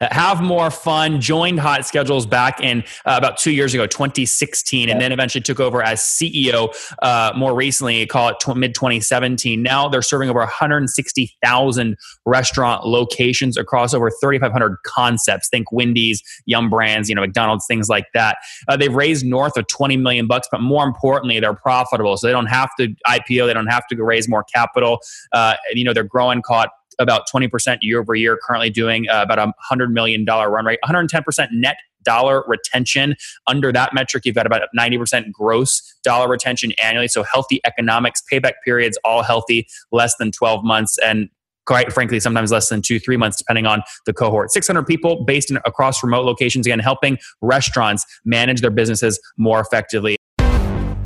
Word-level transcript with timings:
have 0.00 0.40
more 0.40 0.70
fun, 0.70 1.20
joined 1.20 1.58
Hot 1.60 1.84
Schedules 1.84 2.26
back 2.26 2.60
in 2.60 2.84
uh, 3.04 3.14
about 3.16 3.36
two 3.36 3.50
years 3.50 3.74
ago, 3.74 3.86
2016, 3.86 4.86
yeah. 4.86 4.92
and 4.92 5.00
then 5.00 5.12
eventually 5.12 5.42
took 5.42 5.60
over 5.60 5.82
as 5.82 6.00
CEO 6.00 6.74
uh, 7.02 7.32
more 7.36 7.54
recently, 7.54 8.06
call 8.06 8.28
it 8.28 8.36
tw- 8.40 8.56
mid 8.56 8.74
2017. 8.74 9.62
Now 9.62 9.88
they're 9.88 10.02
serving 10.02 10.30
over 10.30 10.38
160,000 10.40 11.96
restaurant 12.24 12.86
locations 12.86 13.56
across 13.56 13.92
over 13.92 14.10
3,500 14.10 14.76
concepts. 14.86 15.48
Think 15.48 15.72
Wendy's, 15.72 16.22
Yum 16.46 16.70
Brands, 16.70 17.08
you 17.08 17.14
know, 17.14 17.22
McDonald's, 17.22 17.66
things 17.66 17.88
like 17.88 18.06
that. 18.14 18.36
Uh, 18.68 18.76
they've 18.76 18.94
raised 18.94 19.26
north 19.26 19.56
of 19.56 19.66
20 19.66 19.96
million 19.96 20.26
bucks, 20.26 20.48
but 20.50 20.60
more 20.60 20.84
importantly, 20.84 21.40
they're 21.40 21.54
profitable. 21.54 22.16
So 22.16 22.26
they 22.26 22.32
don't 22.32 22.46
have 22.46 22.70
to 22.78 22.94
IPO, 23.06 23.46
they 23.46 23.54
don't 23.54 23.66
have 23.66 23.86
to 23.88 24.02
raise 24.02 24.28
more 24.28 24.44
capital. 24.44 25.00
Uh, 25.32 25.54
you 25.72 25.84
know, 25.84 25.92
they're 25.92 26.04
growing, 26.04 26.42
caught 26.42 26.70
about 26.98 27.22
20% 27.32 27.78
year 27.82 28.00
over 28.00 28.14
year, 28.14 28.38
currently 28.42 28.70
doing 28.70 29.08
uh, 29.08 29.22
about 29.22 29.38
a 29.38 29.52
$100 29.72 29.90
million 29.90 30.24
run 30.24 30.64
rate, 30.64 30.78
110% 30.84 31.48
net 31.52 31.76
dollar 32.04 32.44
retention. 32.46 33.14
Under 33.46 33.72
that 33.72 33.92
metric, 33.92 34.24
you've 34.24 34.34
got 34.34 34.46
about 34.46 34.62
90% 34.76 35.32
gross 35.32 35.82
dollar 36.02 36.28
retention 36.28 36.72
annually. 36.82 37.08
So 37.08 37.22
healthy 37.22 37.60
economics, 37.64 38.22
payback 38.32 38.54
periods, 38.64 38.98
all 39.04 39.22
healthy, 39.22 39.66
less 39.92 40.16
than 40.16 40.32
12 40.32 40.64
months. 40.64 40.98
And 40.98 41.28
quite 41.66 41.92
frankly, 41.92 42.18
sometimes 42.18 42.50
less 42.50 42.70
than 42.70 42.80
two, 42.80 42.98
three 42.98 43.18
months, 43.18 43.36
depending 43.36 43.66
on 43.66 43.82
the 44.06 44.12
cohort. 44.12 44.50
600 44.50 44.84
people 44.84 45.24
based 45.24 45.50
in, 45.50 45.58
across 45.66 46.02
remote 46.02 46.24
locations, 46.24 46.66
again, 46.66 46.78
helping 46.78 47.18
restaurants 47.42 48.06
manage 48.24 48.62
their 48.62 48.70
businesses 48.70 49.20
more 49.36 49.60
effectively. 49.60 50.17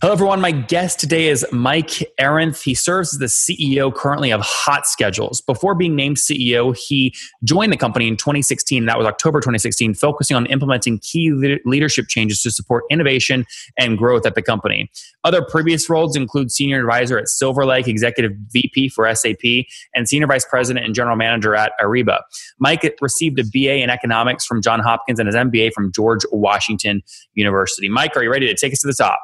Hello, 0.00 0.12
everyone. 0.12 0.40
My 0.40 0.52
guest 0.52 1.00
today 1.00 1.26
is 1.26 1.44
Mike 1.50 2.08
Arenth. 2.20 2.62
He 2.62 2.72
serves 2.72 3.14
as 3.14 3.18
the 3.18 3.26
CEO 3.26 3.92
currently 3.92 4.30
of 4.30 4.40
Hot 4.44 4.86
Schedules. 4.86 5.40
Before 5.40 5.74
being 5.74 5.96
named 5.96 6.18
CEO, 6.18 6.72
he 6.78 7.12
joined 7.42 7.72
the 7.72 7.76
company 7.76 8.06
in 8.06 8.16
2016. 8.16 8.86
That 8.86 8.96
was 8.96 9.08
October 9.08 9.40
2016, 9.40 9.94
focusing 9.94 10.36
on 10.36 10.46
implementing 10.46 11.00
key 11.00 11.32
leadership 11.64 12.06
changes 12.06 12.42
to 12.42 12.52
support 12.52 12.84
innovation 12.92 13.44
and 13.76 13.98
growth 13.98 14.24
at 14.24 14.36
the 14.36 14.40
company. 14.40 14.88
Other 15.24 15.42
previous 15.42 15.90
roles 15.90 16.14
include 16.14 16.52
Senior 16.52 16.78
Advisor 16.78 17.18
at 17.18 17.28
Silver 17.28 17.66
Lake, 17.66 17.88
Executive 17.88 18.30
VP 18.52 18.90
for 18.90 19.12
SAP, 19.12 19.64
and 19.96 20.08
Senior 20.08 20.28
Vice 20.28 20.44
President 20.44 20.86
and 20.86 20.94
General 20.94 21.16
Manager 21.16 21.56
at 21.56 21.72
Ariba. 21.82 22.20
Mike 22.60 22.88
received 23.00 23.40
a 23.40 23.44
BA 23.52 23.82
in 23.82 23.90
Economics 23.90 24.46
from 24.46 24.62
Johns 24.62 24.84
Hopkins 24.84 25.18
and 25.18 25.26
his 25.26 25.34
MBA 25.34 25.72
from 25.72 25.90
George 25.90 26.22
Washington 26.30 27.02
University. 27.34 27.88
Mike, 27.88 28.16
are 28.16 28.22
you 28.22 28.30
ready 28.30 28.46
to 28.46 28.54
take 28.54 28.72
us 28.72 28.78
to 28.82 28.86
the 28.86 28.94
top? 28.94 29.18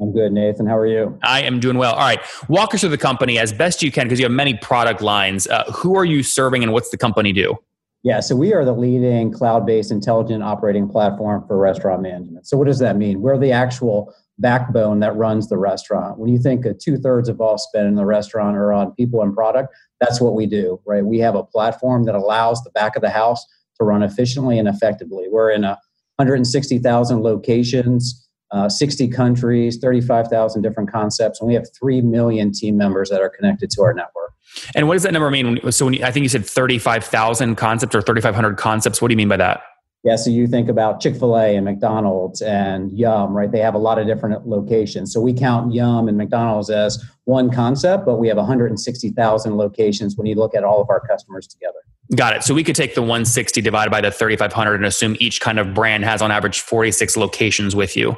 I'm 0.00 0.12
good, 0.12 0.32
Nathan. 0.32 0.66
How 0.66 0.76
are 0.76 0.86
you? 0.86 1.18
I 1.22 1.42
am 1.42 1.60
doing 1.60 1.78
well. 1.78 1.92
All 1.92 2.00
right. 2.00 2.20
Walk 2.48 2.74
us 2.74 2.80
through 2.80 2.90
the 2.90 2.98
company 2.98 3.38
as 3.38 3.52
best 3.52 3.82
you 3.82 3.92
can 3.92 4.06
because 4.06 4.18
you 4.18 4.24
have 4.24 4.32
many 4.32 4.54
product 4.54 5.00
lines. 5.00 5.46
Uh, 5.46 5.64
who 5.72 5.96
are 5.96 6.04
you 6.04 6.22
serving 6.22 6.62
and 6.62 6.72
what's 6.72 6.90
the 6.90 6.96
company 6.96 7.32
do? 7.32 7.56
Yeah, 8.02 8.20
so 8.20 8.36
we 8.36 8.52
are 8.52 8.66
the 8.66 8.74
leading 8.74 9.32
cloud 9.32 9.64
based 9.64 9.90
intelligent 9.90 10.42
operating 10.42 10.88
platform 10.88 11.46
for 11.46 11.56
restaurant 11.56 12.02
management. 12.02 12.46
So, 12.46 12.58
what 12.58 12.66
does 12.66 12.78
that 12.80 12.96
mean? 12.96 13.22
We're 13.22 13.38
the 13.38 13.52
actual 13.52 14.14
backbone 14.38 15.00
that 15.00 15.16
runs 15.16 15.48
the 15.48 15.56
restaurant. 15.56 16.18
When 16.18 16.28
you 16.28 16.38
think 16.38 16.66
of 16.66 16.78
two 16.78 16.98
thirds 16.98 17.30
of 17.30 17.40
all 17.40 17.56
spend 17.56 17.86
in 17.86 17.94
the 17.94 18.04
restaurant 18.04 18.58
are 18.58 18.74
on 18.74 18.92
people 18.92 19.22
and 19.22 19.34
product, 19.34 19.74
that's 20.00 20.20
what 20.20 20.34
we 20.34 20.44
do, 20.44 20.80
right? 20.84 21.04
We 21.04 21.18
have 21.20 21.34
a 21.34 21.44
platform 21.44 22.04
that 22.04 22.14
allows 22.14 22.62
the 22.62 22.70
back 22.70 22.94
of 22.94 23.00
the 23.00 23.08
house 23.08 23.42
to 23.78 23.84
run 23.84 24.02
efficiently 24.02 24.58
and 24.58 24.68
effectively. 24.68 25.26
We're 25.30 25.50
in 25.50 25.64
a 25.64 25.78
160,000 26.16 27.22
locations 27.22 28.23
uh, 28.54 28.68
60 28.68 29.08
countries, 29.08 29.78
35,000 29.78 30.62
different 30.62 30.90
concepts, 30.90 31.40
and 31.40 31.48
we 31.48 31.54
have 31.54 31.66
3 31.76 32.02
million 32.02 32.52
team 32.52 32.76
members 32.76 33.10
that 33.10 33.20
are 33.20 33.28
connected 33.28 33.68
to 33.70 33.82
our 33.82 33.92
network. 33.92 34.32
And 34.76 34.86
what 34.86 34.94
does 34.94 35.02
that 35.02 35.12
number 35.12 35.28
mean? 35.30 35.72
So 35.72 35.86
when 35.86 35.94
you, 35.94 36.04
I 36.04 36.12
think 36.12 36.22
you 36.22 36.28
said 36.28 36.46
35,000 36.46 37.56
concepts 37.56 37.96
or 37.96 38.00
3,500 38.00 38.56
concepts. 38.56 39.02
What 39.02 39.08
do 39.08 39.12
you 39.12 39.16
mean 39.16 39.28
by 39.28 39.38
that? 39.38 39.62
Yeah, 40.04 40.16
so 40.16 40.30
you 40.30 40.46
think 40.46 40.68
about 40.68 41.00
Chick 41.00 41.16
fil 41.16 41.36
A 41.36 41.56
and 41.56 41.64
McDonald's 41.64 42.42
and 42.42 42.92
Yum, 42.92 43.34
right? 43.34 43.50
They 43.50 43.60
have 43.60 43.74
a 43.74 43.78
lot 43.78 43.98
of 43.98 44.06
different 44.06 44.46
locations. 44.46 45.12
So 45.12 45.20
we 45.20 45.32
count 45.32 45.72
Yum 45.72 46.08
and 46.08 46.16
McDonald's 46.16 46.70
as 46.70 47.02
one 47.24 47.50
concept, 47.50 48.04
but 48.04 48.18
we 48.18 48.28
have 48.28 48.36
160,000 48.36 49.56
locations 49.56 50.16
when 50.16 50.26
you 50.26 50.34
look 50.34 50.54
at 50.54 50.62
all 50.62 50.80
of 50.80 50.90
our 50.90 51.00
customers 51.00 51.48
together. 51.48 51.78
Got 52.14 52.36
it. 52.36 52.42
So 52.44 52.52
we 52.54 52.62
could 52.62 52.76
take 52.76 52.94
the 52.94 53.00
160 53.00 53.62
divided 53.62 53.90
by 53.90 54.02
the 54.02 54.10
3,500 54.10 54.74
and 54.74 54.84
assume 54.84 55.16
each 55.18 55.40
kind 55.40 55.58
of 55.58 55.72
brand 55.72 56.04
has 56.04 56.20
on 56.20 56.30
average 56.30 56.60
46 56.60 57.16
locations 57.16 57.74
with 57.74 57.96
you. 57.96 58.14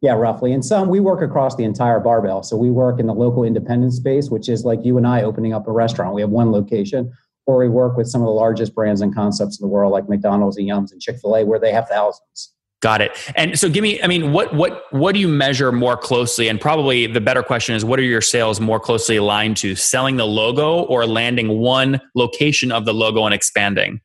Yeah, 0.00 0.12
roughly. 0.12 0.52
And 0.52 0.64
some 0.64 0.88
we 0.88 1.00
work 1.00 1.22
across 1.22 1.56
the 1.56 1.64
entire 1.64 1.98
barbell. 1.98 2.42
So 2.42 2.56
we 2.56 2.70
work 2.70 3.00
in 3.00 3.06
the 3.06 3.14
local 3.14 3.42
independent 3.42 3.92
space, 3.92 4.30
which 4.30 4.48
is 4.48 4.64
like 4.64 4.84
you 4.84 4.96
and 4.96 5.06
I 5.06 5.22
opening 5.22 5.52
up 5.52 5.66
a 5.66 5.72
restaurant. 5.72 6.14
We 6.14 6.20
have 6.20 6.30
one 6.30 6.52
location, 6.52 7.12
or 7.46 7.58
we 7.58 7.68
work 7.68 7.96
with 7.96 8.06
some 8.06 8.20
of 8.20 8.26
the 8.26 8.32
largest 8.32 8.74
brands 8.74 9.00
and 9.00 9.12
concepts 9.12 9.58
in 9.58 9.64
the 9.64 9.68
world, 9.68 9.92
like 9.92 10.08
McDonald's 10.08 10.56
and 10.56 10.68
Yums 10.68 10.92
and 10.92 11.00
Chick 11.00 11.16
Fil 11.20 11.36
A, 11.36 11.44
where 11.44 11.58
they 11.58 11.72
have 11.72 11.88
thousands. 11.88 12.52
Got 12.80 13.00
it. 13.00 13.10
And 13.34 13.58
so, 13.58 13.68
give 13.68 13.82
me. 13.82 14.00
I 14.00 14.06
mean, 14.06 14.32
what 14.32 14.54
what 14.54 14.84
what 14.92 15.14
do 15.14 15.18
you 15.18 15.26
measure 15.26 15.72
more 15.72 15.96
closely? 15.96 16.46
And 16.46 16.60
probably 16.60 17.08
the 17.08 17.20
better 17.20 17.42
question 17.42 17.74
is, 17.74 17.84
what 17.84 17.98
are 17.98 18.04
your 18.04 18.20
sales 18.20 18.60
more 18.60 18.78
closely 18.78 19.16
aligned 19.16 19.56
to? 19.58 19.74
Selling 19.74 20.16
the 20.16 20.26
logo 20.26 20.82
or 20.84 21.04
landing 21.04 21.58
one 21.58 22.00
location 22.14 22.70
of 22.70 22.84
the 22.84 22.94
logo 22.94 23.24
and 23.24 23.34
expanding? 23.34 24.00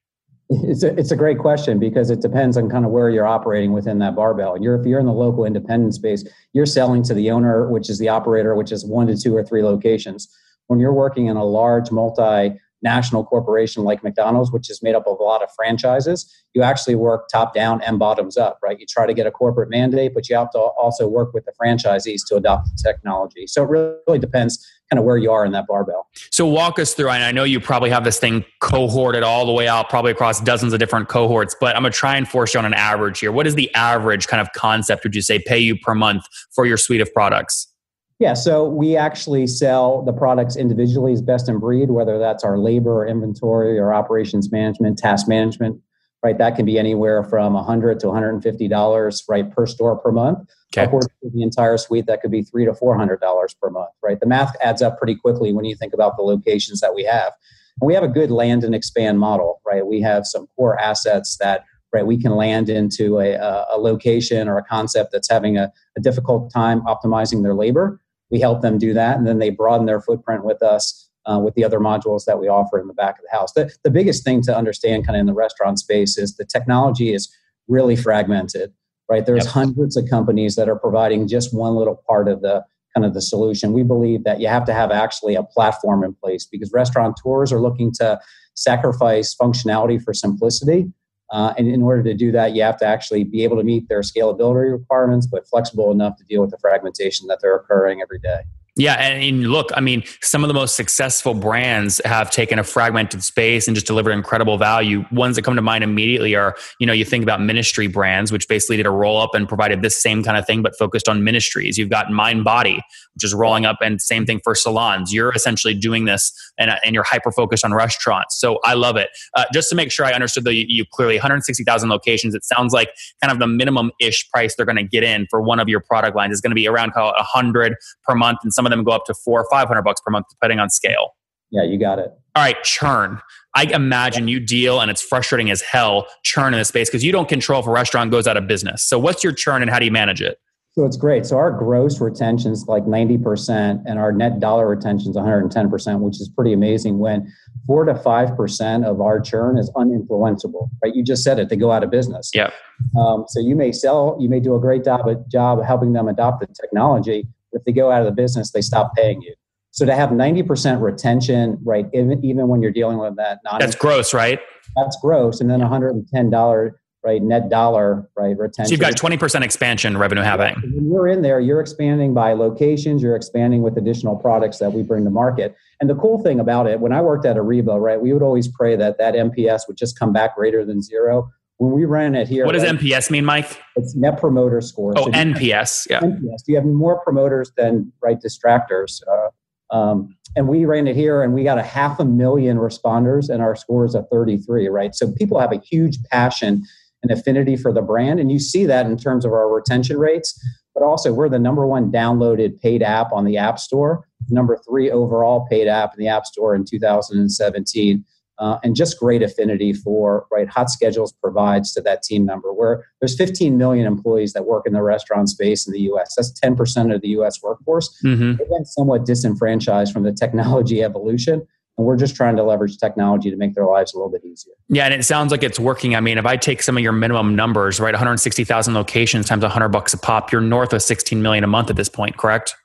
It's 0.64 0.84
a, 0.84 0.98
it's 1.00 1.12
a 1.12 1.16
great 1.16 1.40
question 1.40 1.80
because 1.80 2.10
it 2.10 2.22
depends 2.22 2.58
on 2.58 2.70
kind 2.70 2.86
of 2.86 2.92
where 2.92 3.10
you're 3.10 3.26
operating 3.26 3.74
within 3.74 4.00
that 4.00 4.16
barbell. 4.16 4.62
You're, 4.62 4.76
if 4.76 4.86
you're 4.86 5.00
in 5.00 5.06
the 5.06 5.14
local 5.14 5.46
independent 5.46 5.96
space, 5.96 6.24
you're 6.54 6.66
selling 6.66 7.04
to 7.04 7.14
the 7.14 7.32
owner, 7.32 7.68
which 7.70 7.90
is 7.90 7.98
the 8.00 8.10
operator, 8.10 8.56
which 8.56 8.72
is 8.72 8.86
one 8.86 9.08
to 9.08 9.18
two 9.18 9.36
or 9.36 9.44
three 9.44 9.64
locations. 9.64 10.28
When 10.68 10.80
you're 10.80 10.94
working 10.94 11.28
in 11.28 11.38
a 11.38 11.44
large 11.44 11.92
multi 11.92 12.60
national 12.84 13.24
corporation 13.24 13.84
like 13.84 14.04
McDonald's, 14.04 14.52
which 14.52 14.70
is 14.70 14.84
made 14.84 14.94
up 14.94 15.08
of 15.08 15.20
a 15.20 15.24
lot 15.24 15.42
of 15.42 15.50
franchises, 15.56 16.32
you 16.54 16.62
actually 16.62 16.96
work 16.96 17.28
top 17.32 17.54
down 17.54 17.82
and 17.82 17.98
bottoms 17.98 18.38
up, 18.38 18.60
right? 18.62 18.80
You 18.80 18.86
try 18.86 19.08
to 19.08 19.14
get 19.14 19.26
a 19.26 19.32
corporate 19.32 19.70
mandate, 19.70 20.14
but 20.14 20.30
you 20.30 20.36
have 20.36 20.52
to 20.52 20.60
also 20.60 21.08
work 21.08 21.34
with 21.34 21.46
the 21.46 21.54
franchisees 21.60 22.22
to 22.28 22.36
adopt 22.36 22.68
the 22.68 22.84
technology. 22.84 23.48
So 23.48 23.64
it 23.64 23.70
really 23.70 24.20
depends 24.20 24.68
kind 24.92 25.00
of 25.00 25.06
where 25.06 25.18
you 25.18 25.32
are 25.32 25.46
in 25.46 25.54
that 25.54 25.66
barbell. 25.66 26.08
So 26.30 26.46
walk 26.46 26.78
us 26.78 26.94
through, 26.94 27.10
and 27.10 27.24
I 27.24 27.32
know 27.32 27.46
you 27.46 27.60
probably 27.60 27.90
have 27.90 28.04
this 28.04 28.20
thing 28.20 28.46
cohorted 28.62 29.24
all 29.24 29.46
the 29.46 29.52
way 29.52 29.68
out, 29.68 29.90
probably 29.90 30.12
across 30.12 30.42
dozens 30.42 30.74
of 30.74 30.80
different 30.80 31.08
cohorts, 31.08 31.56
but 31.60 31.76
I'm 31.76 31.82
gonna 31.82 31.92
try 31.92 32.18
and 32.18 32.28
force 32.28 32.54
you 32.54 32.60
on 32.60 32.66
an 32.66 32.74
average 32.74 33.20
here. 33.20 33.32
What 33.32 33.48
is 33.48 33.56
the 33.56 33.74
average 33.74 34.28
kind 34.28 34.42
of 34.42 34.52
concept, 34.54 35.04
would 35.04 35.16
you 35.16 35.22
say, 35.22 35.40
pay 35.40 35.58
you 35.58 35.78
per 35.78 35.96
month 35.96 36.26
for 36.54 36.66
your 36.66 36.78
suite 36.78 37.02
of 37.02 37.12
products? 37.14 37.73
Yeah, 38.20 38.34
so 38.34 38.68
we 38.68 38.96
actually 38.96 39.48
sell 39.48 40.04
the 40.04 40.14
products 40.14 40.56
individually 40.56 41.14
as 41.14 41.22
best 41.22 41.50
in 41.50 41.60
breed, 41.60 41.92
whether 41.92 42.20
that's 42.20 42.44
our 42.44 42.58
labor 42.58 43.04
or 43.04 43.08
inventory 43.08 43.80
or 43.80 43.94
operations 43.94 44.52
management, 44.52 44.98
task 44.98 45.28
management, 45.28 45.82
right? 46.24 46.38
That 46.38 46.56
can 46.56 46.66
be 46.66 46.78
anywhere 46.80 47.24
from 47.24 47.54
100 47.54 48.00
to 48.02 48.08
150 48.08 48.68
dollars, 48.68 49.24
right, 49.28 49.50
per 49.50 49.66
store 49.66 49.98
per 49.98 50.12
month. 50.12 50.40
Okay. 50.74 50.86
Upwards 50.86 51.08
the 51.22 51.44
entire 51.44 51.78
suite, 51.78 52.06
that 52.06 52.22
could 52.22 52.32
be 52.32 52.44
three 52.44 52.66
to 52.66 52.74
400 52.74 53.20
dollars 53.20 53.56
per 53.62 53.70
month, 53.70 53.92
right? 54.02 54.20
The 54.20 54.28
math 54.28 54.56
adds 54.62 54.82
up 54.82 54.98
pretty 54.98 55.16
quickly 55.16 55.52
when 55.52 55.66
you 55.66 55.76
think 55.76 55.94
about 55.94 56.16
the 56.16 56.24
locations 56.24 56.80
that 56.82 56.96
we 56.96 57.04
have. 57.04 57.34
And 57.82 57.88
we 57.88 57.94
have 57.96 58.04
a 58.04 58.08
good 58.08 58.32
land 58.32 58.64
and 58.64 58.76
expand 58.76 59.20
model, 59.20 59.60
right? 59.66 59.86
We 59.86 60.02
have 60.02 60.26
some 60.26 60.48
core 60.56 60.80
assets 60.80 61.38
that 61.38 61.66
right 61.92 62.06
we 62.06 62.20
can 62.20 62.32
land 62.32 62.70
into 62.70 63.20
a, 63.20 63.34
a 63.72 63.78
location 63.78 64.48
or 64.48 64.58
a 64.58 64.64
concept 64.64 65.12
that's 65.12 65.30
having 65.30 65.58
a, 65.58 65.72
a 65.98 66.02
difficult 66.02 66.52
time 66.52 66.82
optimizing 66.82 67.44
their 67.44 67.54
labor 67.54 68.00
we 68.34 68.40
help 68.40 68.62
them 68.62 68.78
do 68.78 68.94
that 68.94 69.18
and 69.18 69.26
then 69.26 69.40
they 69.40 69.50
broaden 69.50 69.86
their 69.86 70.02
footprint 70.02 70.44
with 70.44 70.62
us 70.62 71.10
uh, 71.26 71.40
with 71.40 71.54
the 71.54 71.64
other 71.64 71.80
modules 71.80 72.26
that 72.26 72.38
we 72.38 72.50
offer 72.50 72.78
in 72.78 72.88
the 72.88 72.94
back 72.94 73.16
of 73.18 73.24
the 73.32 73.38
house 73.38 73.54
the, 73.54 73.72
the 73.86 73.92
biggest 73.92 74.26
thing 74.26 74.42
to 74.42 74.56
understand 74.56 75.06
kind 75.06 75.16
of 75.16 75.22
in 75.22 75.26
the 75.26 75.34
restaurant 75.34 75.80
space 75.80 76.18
is 76.18 76.36
the 76.36 76.46
technology 76.46 77.14
is 77.14 77.34
really 77.70 77.96
fragmented 77.96 78.74
right 79.10 79.26
there's 79.26 79.46
yep. 79.46 79.54
hundreds 79.54 79.96
of 79.96 80.10
companies 80.10 80.56
that 80.56 80.68
are 80.68 80.78
providing 80.78 81.30
just 81.30 81.54
one 81.54 81.76
little 81.76 82.04
part 82.08 82.28
of 82.28 82.42
the 82.42 82.66
kind 82.94 83.06
of 83.06 83.14
the 83.14 83.22
solution. 83.22 83.74
We 83.74 83.84
believe 83.84 84.24
that 84.24 84.40
you 84.40 84.48
have 84.48 84.66
to 84.66 84.74
have 84.74 84.92
actually 84.92 85.36
a 85.36 85.44
platform 85.44 86.04
in 86.04 86.14
place 86.14 86.46
because 86.46 86.72
restaurateurs 86.72 87.52
are 87.52 87.60
looking 87.60 87.92
to 87.94 88.20
sacrifice 88.56 89.36
functionality 89.36 90.02
for 90.02 90.14
simplicity. 90.14 90.92
Uh, 91.34 91.52
and 91.58 91.68
in 91.68 91.82
order 91.82 92.04
to 92.04 92.14
do 92.14 92.32
that, 92.32 92.54
you 92.54 92.62
have 92.62 92.78
to 92.78 92.86
actually 92.86 93.24
be 93.24 93.44
able 93.44 93.58
to 93.58 93.64
meet 93.64 93.90
their 93.90 94.02
scalability 94.02 94.72
requirements, 94.72 95.26
but 95.26 95.48
flexible 95.48 95.92
enough 95.92 96.16
to 96.16 96.24
deal 96.26 96.42
with 96.42 96.52
the 96.52 96.60
fragmentation 96.60 97.26
that 97.28 97.40
they're 97.42 97.56
occurring 97.56 98.02
every 98.02 98.20
day. 98.20 98.42
Yeah, 98.76 98.94
and 98.94 99.52
look, 99.52 99.70
I 99.76 99.82
mean, 99.82 100.04
some 100.22 100.44
of 100.44 100.48
the 100.48 100.54
most 100.56 100.76
successful 100.76 101.36
brands 101.36 102.02
have 102.06 102.32
taken 102.32 102.58
a 102.58 102.64
fragmented 102.64 103.24
space 103.24 103.68
and 103.68 103.76
just 103.76 103.86
delivered 103.86 104.14
incredible 104.14 104.58
value. 104.58 105.06
Ones 105.12 105.36
that 105.36 105.44
come 105.44 105.56
to 105.56 105.62
mind 105.62 105.84
immediately 105.84 106.34
are, 106.34 106.56
you 106.80 106.88
know, 106.88 106.94
you 106.94 107.06
think 107.06 107.22
about 107.22 107.40
ministry 107.40 107.86
brands, 107.86 108.32
which 108.32 108.48
basically 108.48 108.78
did 108.78 108.88
a 108.88 108.92
roll 108.92 109.22
up 109.22 109.36
and 109.36 109.48
provided 109.48 109.84
this 109.84 110.02
same 110.02 110.24
kind 110.24 110.38
of 110.38 110.48
thing, 110.48 110.64
but 110.64 110.76
focused 110.76 111.08
on 111.08 111.24
ministries. 111.24 111.78
You've 111.78 111.92
got 111.92 112.08
Mindbody, 112.08 112.80
which 113.14 113.24
is 113.24 113.36
rolling 113.36 113.68
up, 113.68 113.78
and 113.80 114.02
same 114.02 114.26
thing 114.26 114.40
for 114.44 114.56
salons. 114.56 115.14
You're 115.14 115.34
essentially 115.36 115.76
doing 115.76 116.06
this, 116.06 116.34
and, 116.58 116.72
uh, 116.72 116.78
and 116.84 116.96
you're 116.96 117.04
hyper 117.04 117.32
focused 117.32 117.64
on 117.64 117.76
restaurants. 117.76 118.40
So 118.40 118.58
I 118.64 118.74
love 118.74 118.98
it. 118.98 119.10
Uh, 119.36 119.46
just 119.54 119.70
to 119.70 119.76
make 119.76 119.92
sure 119.92 120.08
I 120.08 120.14
understood 120.14 120.46
that 120.46 120.56
you 120.56 120.84
clearly 120.92 121.18
160,000 121.18 121.90
locations. 121.90 122.34
It 122.34 122.44
sounds 122.44 122.74
like 122.74 122.90
kind 123.22 123.32
of 123.32 123.38
the 123.38 123.46
minimum 123.46 123.92
ish 124.00 124.28
price 124.32 124.56
they're 124.56 124.66
going 124.66 124.78
to 124.78 124.84
get 124.84 125.04
in 125.04 125.28
for 125.30 125.44
one 125.44 125.60
of 125.60 125.70
your 125.70 125.80
product 125.80 126.16
lines 126.16 126.34
is 126.34 126.42
going 126.42 126.50
to 126.50 126.56
be 126.56 126.68
around 126.68 126.94
call 126.94 127.10
it 127.10 127.18
100 127.18 127.76
per 128.04 128.16
month, 128.16 128.40
and 128.42 128.52
some 128.52 128.63
some 128.64 128.72
of 128.72 128.76
them 128.78 128.86
go 128.86 128.92
up 128.92 129.06
to 129.06 129.14
four 129.14 129.42
or 129.42 129.48
500 129.52 129.82
bucks 129.82 130.02
per 130.02 130.12
month, 130.12 130.28
depending 130.30 130.60
on 130.60 130.70
scale. 130.70 131.16
Yeah, 131.52 131.64
you 131.64 131.78
got 131.78 132.00
it. 132.00 132.12
All 132.36 132.44
right, 132.44 132.62
churn. 132.64 133.22
I 133.56 133.64
imagine 133.66 134.28
you 134.28 134.40
deal 134.40 134.80
and 134.80 134.90
it's 134.90 135.02
frustrating 135.02 135.52
as 135.52 135.62
hell 135.62 136.08
churn 136.24 136.54
in 136.54 136.60
this 136.60 136.70
space 136.70 136.90
because 136.90 137.04
you 137.04 137.12
don't 137.12 137.30
control 137.30 137.60
if 137.60 137.68
a 137.68 137.72
restaurant 137.72 138.10
goes 138.10 138.26
out 138.26 138.38
of 138.38 138.48
business. 138.48 138.84
So, 138.84 138.98
what's 138.98 139.24
your 139.24 139.34
churn 139.34 139.62
and 139.62 139.70
how 139.70 139.78
do 139.78 139.86
you 139.86 139.92
manage 139.92 140.22
it? 140.22 140.40
So 140.72 140.86
it's 140.86 140.98
great. 140.98 141.28
So 141.28 141.38
our 141.38 141.52
gross 141.52 142.02
retention 142.02 142.52
is 142.52 142.66
like 142.68 142.84
90% 142.86 143.84
and 143.86 144.00
our 144.00 144.12
net 144.12 144.40
dollar 144.40 144.68
retention 144.68 145.12
is 145.12 145.16
110%, 145.16 146.00
which 146.00 146.16
is 146.16 146.28
pretty 146.36 146.52
amazing 146.52 146.98
when 146.98 147.32
four 147.68 147.86
to 147.86 147.94
5% 147.94 148.84
of 148.84 149.00
our 149.00 149.22
churn 149.22 149.60
is 149.60 149.70
uninfluenceable, 149.76 150.70
right? 150.84 150.96
You 150.96 151.04
just 151.04 151.24
said 151.24 151.38
it, 151.38 151.50
they 151.50 151.58
go 151.58 151.72
out 151.72 151.84
of 151.84 151.92
business. 151.92 152.32
Yeah. 152.34 152.50
Um, 152.98 153.26
so 153.28 153.40
you 153.40 153.56
may 153.56 153.72
sell, 153.72 154.18
you 154.20 154.30
may 154.30 154.40
do 154.40 154.56
a 154.56 154.60
great 154.60 154.84
job, 154.84 155.06
job 155.30 155.64
helping 155.64 155.94
them 155.94 156.08
adopt 156.08 156.40
the 156.40 156.48
technology, 156.60 157.28
if 157.54 157.64
they 157.66 157.72
go 157.72 157.92
out 157.92 158.02
of 158.02 158.06
the 158.06 158.12
business, 158.12 158.52
they 158.52 158.62
stop 158.62 158.96
paying 158.96 159.22
you. 159.22 159.34
So 159.72 159.88
to 159.88 159.96
have 159.96 160.10
90% 160.10 160.82
retention, 160.82 161.58
right, 161.64 161.88
even, 161.94 162.24
even 162.24 162.48
when 162.48 162.62
you're 162.62 162.72
dealing 162.72 163.00
with 163.00 163.16
that 163.16 163.40
non 163.44 163.60
That's 163.60 163.76
gross, 163.76 164.14
right? 164.14 164.40
That's 164.76 164.98
gross. 165.02 165.42
And 165.42 165.50
then 165.50 165.62
$110, 165.62 166.72
right, 167.04 167.22
net 167.24 167.50
dollar, 167.50 168.08
right, 168.16 168.38
retention. 168.38 168.66
So 168.66 168.72
you've 168.72 168.80
got 168.80 168.94
20% 168.94 169.42
expansion 169.42 169.98
revenue 169.98 170.22
happening. 170.22 170.62
When 170.76 170.92
you're 170.92 171.08
in 171.08 171.24
there, 171.24 171.40
you're 171.40 171.60
expanding 171.60 172.14
by 172.14 172.34
locations, 172.34 173.02
you're 173.02 173.16
expanding 173.16 173.64
with 173.64 173.76
additional 173.76 174.16
products 174.16 174.60
that 174.60 174.74
we 174.74 174.84
bring 174.84 175.06
to 175.06 175.10
market. 175.10 175.56
And 175.82 175.90
the 175.90 175.96
cool 175.96 176.22
thing 176.22 176.40
about 176.40 176.68
it, 176.68 176.80
when 176.80 176.94
I 176.94 177.02
worked 177.02 177.26
at 177.26 177.36
Ariba, 177.36 177.82
right, 177.82 178.00
we 178.00 178.14
would 178.14 178.22
always 178.22 178.48
pray 178.48 178.76
that 178.76 179.00
that 179.00 179.16
NPS 179.16 179.68
would 179.68 179.78
just 179.78 179.98
come 179.98 180.14
back 180.14 180.36
greater 180.36 180.64
than 180.64 180.84
zero 180.84 181.32
when 181.58 181.72
we 181.72 181.86
ran 181.86 182.16
it 182.16 182.28
here. 182.28 182.46
What 182.46 182.54
does 182.54 182.64
NPS 182.64 183.10
mean, 183.10 183.26
Mike? 183.26 183.60
It's 183.76 183.96
Net 183.96 184.20
Promoter 184.20 184.62
Score. 184.62 184.94
Oh, 184.96 185.06
so 185.06 185.12
NPS. 185.12 185.88
Yeah. 185.90 186.02
NPS. 186.02 186.44
You 186.48 186.56
have 186.56 186.66
more 186.66 187.02
promoters 187.04 187.52
than 187.58 187.92
right 188.02 188.18
distractors. 188.20 189.02
Uh, 189.08 189.76
um, 189.76 190.16
and 190.36 190.48
we 190.48 190.66
ran 190.66 190.88
it 190.88 190.96
here, 190.96 191.22
and 191.22 191.34
we 191.34 191.44
got 191.44 191.58
a 191.58 191.64
half 191.64 192.00
a 192.00 192.06
million 192.06 192.58
responders, 192.58 193.30
and 193.30 193.42
our 193.42 193.56
score 193.56 193.86
is 193.86 193.96
a 193.96 194.04
33. 194.04 194.68
Right. 194.68 194.96
So 194.96 195.12
people 195.12 195.40
have 195.40 195.52
a 195.52 195.60
huge 195.60 195.98
passion 196.12 196.64
and 197.02 197.12
affinity 197.12 197.56
for 197.58 197.74
the 197.74 197.82
brand, 197.82 198.20
and 198.20 198.32
you 198.32 198.40
see 198.40 198.66
that 198.66 198.86
in 198.86 198.98
terms 198.98 199.26
of 199.26 199.32
our 199.32 199.50
retention 199.54 199.98
rates. 199.98 200.40
But 200.74 200.84
also, 200.84 201.14
we're 201.14 201.30
the 201.30 201.40
number 201.40 201.68
one 201.68 201.92
downloaded 201.92 202.60
paid 202.60 202.82
app 202.82 203.14
on 203.14 203.26
the 203.26 203.38
App 203.38 203.60
Store, 203.60 204.08
number 204.30 204.58
three 204.68 204.90
overall 204.90 205.46
paid 205.48 205.68
app 205.68 205.94
in 205.94 206.04
the 206.04 206.10
App 206.10 206.26
Store 206.26 206.56
in 206.56 206.66
2017 206.66 208.04
uh, 208.44 208.60
and 208.62 208.76
just 208.76 209.00
great 209.00 209.24
affinity 209.24 209.72
for 209.72 210.26
right 210.30 210.50
hot 210.50 210.70
schedules 210.70 211.14
provides 211.14 211.74
to 211.74 211.82
that 211.82 212.04
team 212.04 212.26
member 212.26 212.52
where 212.52 212.86
there's 213.00 213.16
15 213.16 213.58
million 213.58 213.88
employees 213.88 214.34
that 214.34 214.46
work 214.46 214.68
in 214.68 214.74
the 214.74 214.82
restaurant 214.82 215.30
space 215.30 215.66
in 215.66 215.72
the 215.72 215.80
us 215.80 216.14
that's 216.18 216.38
10% 216.42 216.94
of 216.94 217.02
the 217.02 217.08
us 217.10 217.42
workforce 217.42 217.98
mm-hmm. 218.04 218.36
they've 218.36 218.50
been 218.50 218.66
somewhat 218.66 219.06
disenfranchised 219.06 219.94
from 219.94 220.04
the 220.04 220.12
technology 220.12 220.84
evolution 220.84 221.48
and 221.78 221.88
we're 221.88 221.96
just 221.96 222.16
trying 222.18 222.36
to 222.36 222.44
leverage 222.44 222.78
technology 222.78 223.32
to 223.32 223.38
make 223.38 223.56
their 223.56 223.66
lives 223.66 223.96
a 223.96 223.98
little 223.98 224.12
bit 224.12 224.24
easier. 224.24 224.54
Yeah, 224.70 224.86
and 224.86 224.94
it 224.94 225.04
sounds 225.04 225.32
like 225.32 225.42
it's 225.42 225.60
working. 225.60 225.96
I 225.96 226.02
mean, 226.02 226.20
if 226.20 226.26
I 226.28 226.38
take 226.38 226.62
some 226.62 226.78
of 226.78 226.84
your 226.84 226.92
minimum 226.92 227.36
numbers, 227.36 227.80
right, 227.80 227.96
160,000 227.96 228.76
locations 228.76 229.26
times 229.26 229.42
100 229.42 229.70
bucks 229.70 229.92
a 229.92 229.98
pop, 229.98 230.32
you're 230.32 230.40
north 230.40 230.72
of 230.72 230.84
16 230.84 231.20
million 231.20 231.44
a 231.44 231.48
month 231.48 231.72
at 231.72 231.76
this 231.76 231.90
point, 231.90 232.16
correct? 232.16 232.56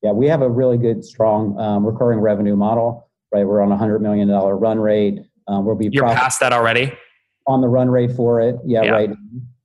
Yeah, 0.00 0.12
we 0.12 0.28
have 0.28 0.42
a 0.42 0.48
really 0.48 0.78
good, 0.78 1.04
strong 1.04 1.58
um, 1.58 1.84
recurring 1.84 2.20
revenue 2.20 2.54
model 2.54 3.08
right? 3.32 3.44
We're 3.44 3.60
on 3.62 3.72
a 3.72 3.76
hundred 3.76 4.00
million 4.00 4.28
dollar 4.28 4.56
run 4.56 4.78
rate. 4.78 5.20
Um, 5.48 5.64
we'll 5.64 5.74
be 5.74 5.88
you're 5.90 6.04
prof- 6.04 6.16
past 6.16 6.40
that 6.40 6.52
already 6.52 6.92
on 7.46 7.60
the 7.60 7.68
run 7.68 7.90
rate 7.90 8.12
for 8.12 8.40
it. 8.40 8.56
Yeah, 8.64 8.82
yeah. 8.82 8.90
right. 8.90 9.10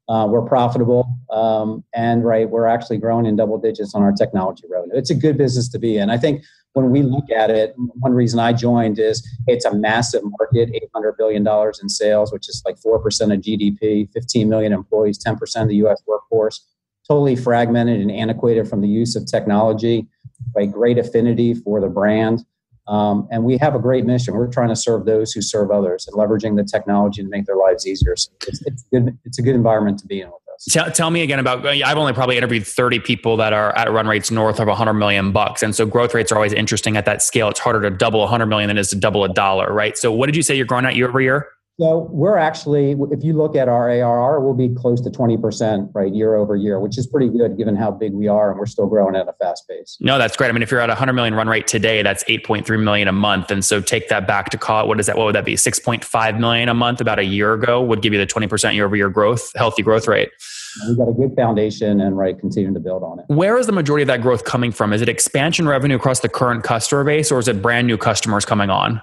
Uh, 0.10 0.26
we're 0.26 0.42
profitable, 0.42 1.06
um, 1.32 1.84
and 1.94 2.24
right, 2.24 2.50
we're 2.50 2.66
actually 2.66 2.98
growing 2.98 3.26
in 3.26 3.36
double 3.36 3.58
digits 3.58 3.94
on 3.94 4.02
our 4.02 4.14
technology 4.14 4.64
revenue. 4.70 4.94
It's 4.96 5.10
a 5.10 5.16
good 5.16 5.38
business 5.38 5.68
to 5.70 5.80
be 5.80 5.98
in. 5.98 6.10
I 6.10 6.18
think 6.18 6.46
when 6.78 6.92
we 6.92 7.02
look 7.02 7.30
at 7.30 7.50
it, 7.50 7.74
one 7.76 8.14
reason 8.14 8.40
I 8.40 8.54
joined 8.54 9.00
is 9.00 9.28
it's 9.48 9.66
a 9.66 9.76
massive 9.76 10.22
market, 10.24 10.70
eight 10.74 10.90
hundred 10.96 11.18
billion 11.18 11.44
dollars 11.44 11.80
in 11.82 11.90
sales, 11.90 12.32
which 12.32 12.48
is 12.48 12.62
like 12.66 12.78
four 12.78 13.00
percent 13.00 13.34
of 13.34 13.42
GDP, 13.42 14.10
fifteen 14.14 14.48
million 14.48 14.72
employees, 14.72 15.18
ten 15.18 15.36
percent 15.36 15.64
of 15.64 15.70
the 15.70 15.76
U.S. 15.78 16.02
workforce. 16.08 16.66
Totally 17.06 17.36
fragmented 17.36 18.00
and 18.00 18.12
antiquated 18.12 18.70
from 18.70 18.82
the 18.82 18.88
use 18.88 19.16
of 19.18 19.26
technology. 19.26 20.08
Right, 20.56 20.72
great 20.72 20.98
affinity 20.98 21.54
for 21.54 21.82
the 21.82 21.90
brand. 21.90 22.46
Um, 22.88 23.28
and 23.32 23.44
we 23.44 23.58
have 23.58 23.76
a 23.76 23.80
great 23.80 24.06
mission. 24.06 24.34
We're 24.34 24.48
trying 24.48 24.70
to 24.70 24.76
serve 24.76 25.06
those 25.06 25.34
who 25.34 25.42
serve 25.42 25.72
others 25.72 26.08
and 26.08 26.16
leveraging 26.16 26.56
the 26.56 26.64
technology 26.64 27.22
to 27.22 27.28
make 27.28 27.46
their 27.46 27.58
lives 27.58 27.86
easier. 27.86 28.16
So 28.16 28.32
it's, 28.48 28.62
it's, 28.66 28.84
good, 28.94 29.18
it's 29.26 29.40
a 29.40 29.42
good 29.42 29.56
environment 29.56 30.00
to 30.00 30.08
be 30.08 30.22
in 30.22 30.28
with 30.28 30.42
us. 30.54 30.66
Tell, 30.70 30.90
tell, 30.92 31.12
me 31.12 31.22
again 31.22 31.40
about, 31.40 31.66
I've 31.66 31.98
only 31.98 32.14
probably 32.14 32.38
interviewed 32.38 32.66
30 32.66 33.00
people 33.00 33.38
that 33.38 33.54
are 33.54 33.76
at 33.78 33.92
run 33.92 34.08
rates 34.08 34.32
north 34.32 34.60
of 34.60 34.68
100 34.68 34.94
million 34.94 35.32
bucks. 35.32 35.62
And 35.64 35.76
so 35.76 35.86
growth 35.86 36.14
rates 36.14 36.32
are 36.32 36.36
always 36.36 36.54
interesting 36.54 36.98
at 36.98 37.06
that 37.06 37.22
scale. 37.22 37.50
It's 37.50 37.60
harder 37.60 37.82
to 37.82 37.90
double 37.90 38.22
100 38.22 38.46
million 38.46 38.70
than 38.70 38.78
it 38.78 38.82
is 38.82 38.90
to 38.90 38.96
double 38.96 39.24
a 39.24 39.30
dollar, 39.30 39.72
right? 39.74 39.98
So 39.98 40.12
what 40.12 40.28
did 40.28 40.36
you 40.36 40.42
say 40.42 40.56
you're 40.56 40.66
growing 40.66 40.86
at 40.86 40.96
year 40.96 41.10
over 41.10 41.20
year? 41.20 41.48
So 41.80 42.08
we're 42.12 42.38
actually, 42.38 42.96
if 43.12 43.24
you 43.24 43.34
look 43.34 43.56
at 43.56 43.70
our 43.70 43.88
ARR, 43.88 44.40
we'll 44.40 44.56
be 44.56 44.74
close 44.74 45.00
to 45.02 45.12
20%, 45.12 45.92
right, 45.94 46.12
year 46.12 46.34
over 46.34 46.56
year, 46.56 46.80
which 46.80 46.98
is 46.98 47.06
pretty 47.06 47.30
good 47.30 47.56
given 47.56 47.76
how 47.76 47.92
big 47.92 48.14
we 48.14 48.28
are 48.28 48.50
and 48.50 48.58
we're 48.58 48.66
still 48.66 48.88
growing 48.88 49.16
at 49.16 49.28
a 49.28 49.34
fast 49.34 49.68
pace. 49.70 49.96
No, 50.00 50.18
that's 50.18 50.36
great. 50.36 50.50
I 50.50 50.54
mean, 50.54 50.64
if 50.64 50.72
you're 50.72 50.80
at 50.80 50.90
a 50.90 50.94
100 50.94 51.14
million 51.14 51.36
run 51.36 51.48
rate 51.48 51.68
today, 51.68 52.02
that's 52.02 52.24
8.3 52.24 52.84
million 52.84 53.08
a 53.08 53.12
month. 53.12 53.52
And 53.52 53.64
so 53.64 53.80
take 53.80 54.10
that 54.10 54.26
back 54.26 54.50
to 54.50 54.58
call 54.58 54.86
it, 54.86 54.88
what 54.88 55.00
is 55.00 55.06
that? 55.06 55.18
What 55.18 55.26
would 55.26 55.36
that 55.36 55.46
be? 55.46 55.54
6.5 55.54 56.40
million 56.40 56.68
a 56.68 56.74
month 56.74 57.00
about 57.00 57.20
a 57.20 57.26
year 57.26 57.54
ago 57.54 57.80
would 57.84 58.02
give 58.02 58.12
you 58.12 58.18
the 58.18 58.26
20% 58.26 58.74
year 58.74 58.86
over 58.86 58.96
year 58.96 59.12
growth, 59.12 59.52
healthy 59.56 59.84
growth 59.84 60.08
rate. 60.08 60.32
We've 60.88 60.98
got 60.98 61.10
a 61.10 61.14
good 61.14 61.36
foundation 61.36 62.02
and 62.02 62.18
right, 62.18 62.40
continuing 62.40 62.74
to 62.74 62.80
build 62.80 63.04
on 63.04 63.20
it. 63.20 63.26
Where 63.28 63.56
is 63.56 63.68
the 63.68 63.72
majority 63.72 64.02
of 64.02 64.08
that 64.08 64.24
growth 64.24 64.46
coming 64.46 64.72
from? 64.72 64.94
Is 64.94 65.04
it 65.04 65.10
expansion 65.10 65.68
revenue 65.68 65.98
across 65.98 66.22
the 66.22 66.30
current 66.30 66.64
customer 66.64 67.04
base 67.04 67.32
or 67.32 67.38
is 67.38 67.48
it 67.48 67.62
brand 67.62 67.86
new 67.86 67.98
customers 67.98 68.46
coming 68.46 68.72
on? 68.72 69.00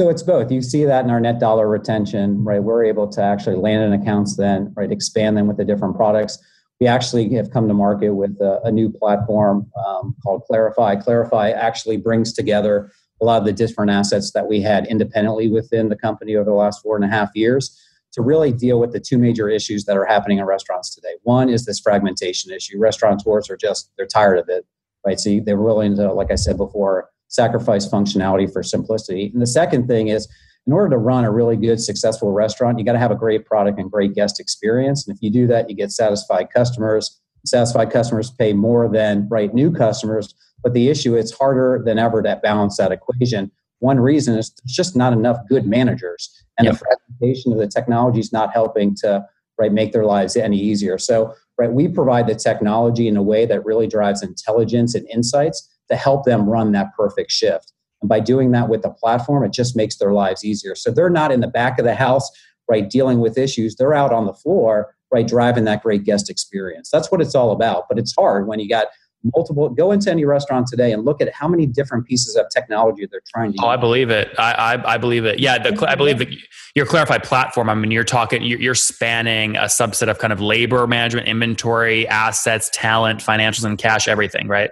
So 0.00 0.08
it's 0.08 0.22
both. 0.22 0.52
You 0.52 0.62
see 0.62 0.84
that 0.84 1.04
in 1.04 1.10
our 1.10 1.18
net 1.18 1.40
dollar 1.40 1.68
retention, 1.68 2.44
right? 2.44 2.62
We're 2.62 2.84
able 2.84 3.08
to 3.08 3.20
actually 3.20 3.56
land 3.56 3.82
in 3.82 4.00
accounts, 4.00 4.36
then 4.36 4.72
right 4.76 4.92
expand 4.92 5.36
them 5.36 5.48
with 5.48 5.56
the 5.56 5.64
different 5.64 5.96
products. 5.96 6.38
We 6.80 6.86
actually 6.86 7.28
have 7.34 7.50
come 7.50 7.66
to 7.66 7.74
market 7.74 8.10
with 8.10 8.40
a, 8.40 8.60
a 8.62 8.70
new 8.70 8.90
platform 8.90 9.68
um, 9.84 10.14
called 10.22 10.42
Clarifi. 10.48 11.04
Clarifi 11.04 11.52
actually 11.52 11.96
brings 11.96 12.32
together 12.32 12.92
a 13.20 13.24
lot 13.24 13.40
of 13.40 13.44
the 13.44 13.52
different 13.52 13.90
assets 13.90 14.30
that 14.34 14.46
we 14.46 14.60
had 14.60 14.86
independently 14.86 15.50
within 15.50 15.88
the 15.88 15.96
company 15.96 16.36
over 16.36 16.44
the 16.44 16.54
last 16.54 16.80
four 16.80 16.94
and 16.94 17.04
a 17.04 17.08
half 17.08 17.30
years 17.34 17.76
to 18.12 18.22
really 18.22 18.52
deal 18.52 18.78
with 18.78 18.92
the 18.92 19.00
two 19.00 19.18
major 19.18 19.48
issues 19.48 19.84
that 19.86 19.96
are 19.96 20.04
happening 20.04 20.38
in 20.38 20.44
restaurants 20.44 20.94
today. 20.94 21.14
One 21.24 21.48
is 21.48 21.64
this 21.64 21.80
fragmentation 21.80 22.52
issue. 22.52 22.78
Restaurateurs 22.78 23.50
are 23.50 23.56
just 23.56 23.90
they're 23.96 24.06
tired 24.06 24.38
of 24.38 24.48
it, 24.48 24.64
right? 25.04 25.18
So 25.18 25.40
they're 25.44 25.56
willing 25.56 25.96
to, 25.96 26.12
like 26.12 26.30
I 26.30 26.36
said 26.36 26.56
before, 26.56 27.10
sacrifice 27.28 27.88
functionality 27.88 28.50
for 28.52 28.62
simplicity. 28.62 29.30
And 29.32 29.40
the 29.40 29.46
second 29.46 29.86
thing 29.86 30.08
is, 30.08 30.28
in 30.66 30.72
order 30.72 30.90
to 30.90 30.98
run 30.98 31.24
a 31.24 31.30
really 31.30 31.56
good, 31.56 31.80
successful 31.80 32.32
restaurant, 32.32 32.78
you 32.78 32.84
got 32.84 32.92
to 32.92 32.98
have 32.98 33.10
a 33.10 33.16
great 33.16 33.46
product 33.46 33.78
and 33.78 33.90
great 33.90 34.14
guest 34.14 34.38
experience. 34.38 35.06
And 35.06 35.16
if 35.16 35.22
you 35.22 35.30
do 35.30 35.46
that, 35.46 35.70
you 35.70 35.76
get 35.76 35.92
satisfied 35.92 36.48
customers. 36.54 37.18
Satisfied 37.46 37.90
customers 37.90 38.30
pay 38.30 38.52
more 38.52 38.86
than 38.86 39.26
right 39.30 39.54
new 39.54 39.72
customers. 39.72 40.34
But 40.62 40.74
the 40.74 40.88
issue, 40.88 41.14
it's 41.14 41.32
harder 41.32 41.82
than 41.84 41.98
ever 41.98 42.20
to 42.22 42.38
balance 42.42 42.76
that 42.76 42.92
equation. 42.92 43.50
One 43.78 44.00
reason 44.00 44.36
is 44.36 44.50
there's 44.50 44.74
just 44.74 44.96
not 44.96 45.12
enough 45.12 45.38
good 45.48 45.64
managers, 45.64 46.30
and 46.58 46.66
yep. 46.66 46.74
the 46.74 46.78
fragmentation 46.80 47.52
of 47.52 47.58
the 47.58 47.68
technology 47.68 48.18
is 48.18 48.32
not 48.32 48.52
helping 48.52 48.94
to 48.96 49.24
right 49.56 49.72
make 49.72 49.92
their 49.92 50.04
lives 50.04 50.36
any 50.36 50.58
easier. 50.58 50.98
So, 50.98 51.34
right, 51.56 51.72
we 51.72 51.88
provide 51.88 52.26
the 52.26 52.34
technology 52.34 53.06
in 53.06 53.16
a 53.16 53.22
way 53.22 53.46
that 53.46 53.64
really 53.64 53.86
drives 53.86 54.22
intelligence 54.22 54.94
and 54.94 55.08
insights 55.08 55.68
to 55.90 55.96
help 55.96 56.24
them 56.24 56.48
run 56.48 56.72
that 56.72 56.88
perfect 56.96 57.30
shift. 57.30 57.72
And 58.02 58.08
by 58.08 58.20
doing 58.20 58.52
that 58.52 58.68
with 58.68 58.82
the 58.82 58.90
platform, 58.90 59.44
it 59.44 59.52
just 59.52 59.76
makes 59.76 59.96
their 59.96 60.12
lives 60.12 60.44
easier. 60.44 60.74
So 60.74 60.90
they're 60.90 61.10
not 61.10 61.32
in 61.32 61.40
the 61.40 61.48
back 61.48 61.78
of 61.78 61.84
the 61.84 61.94
house, 61.94 62.30
right, 62.68 62.88
dealing 62.88 63.20
with 63.20 63.36
issues. 63.36 63.76
They're 63.76 63.94
out 63.94 64.12
on 64.12 64.26
the 64.26 64.34
floor, 64.34 64.94
right, 65.12 65.26
driving 65.26 65.64
that 65.64 65.82
great 65.82 66.04
guest 66.04 66.30
experience. 66.30 66.90
That's 66.90 67.10
what 67.10 67.20
it's 67.20 67.34
all 67.34 67.50
about. 67.50 67.84
But 67.88 67.98
it's 67.98 68.14
hard 68.16 68.46
when 68.46 68.60
you 68.60 68.68
got 68.68 68.86
multiple 69.34 69.68
go 69.68 69.90
into 69.90 70.10
any 70.10 70.24
restaurant 70.24 70.66
today 70.66 70.92
and 70.92 71.04
look 71.04 71.20
at 71.20 71.32
how 71.34 71.48
many 71.48 71.66
different 71.66 72.06
pieces 72.06 72.36
of 72.36 72.46
technology 72.50 73.06
they're 73.10 73.20
trying 73.34 73.52
to 73.52 73.58
oh 73.60 73.66
use. 73.66 73.74
i 73.74 73.76
believe 73.76 74.10
it 74.10 74.28
i 74.38 74.52
i, 74.52 74.94
I 74.94 74.98
believe 74.98 75.24
it 75.24 75.40
yeah 75.40 75.58
the, 75.58 75.88
i 75.88 75.94
believe 75.94 76.18
that 76.18 76.28
mm-hmm. 76.28 76.38
your 76.76 76.86
clarified 76.86 77.24
platform 77.24 77.68
i 77.68 77.74
mean 77.74 77.90
you're 77.90 78.04
talking 78.04 78.42
you're, 78.42 78.60
you're 78.60 78.74
spanning 78.76 79.56
a 79.56 79.62
subset 79.62 80.08
of 80.08 80.18
kind 80.18 80.32
of 80.32 80.40
labor 80.40 80.86
management 80.86 81.26
inventory 81.26 82.06
assets 82.06 82.70
talent 82.72 83.20
financials 83.20 83.64
and 83.64 83.78
cash 83.78 84.06
everything 84.06 84.46
right 84.46 84.70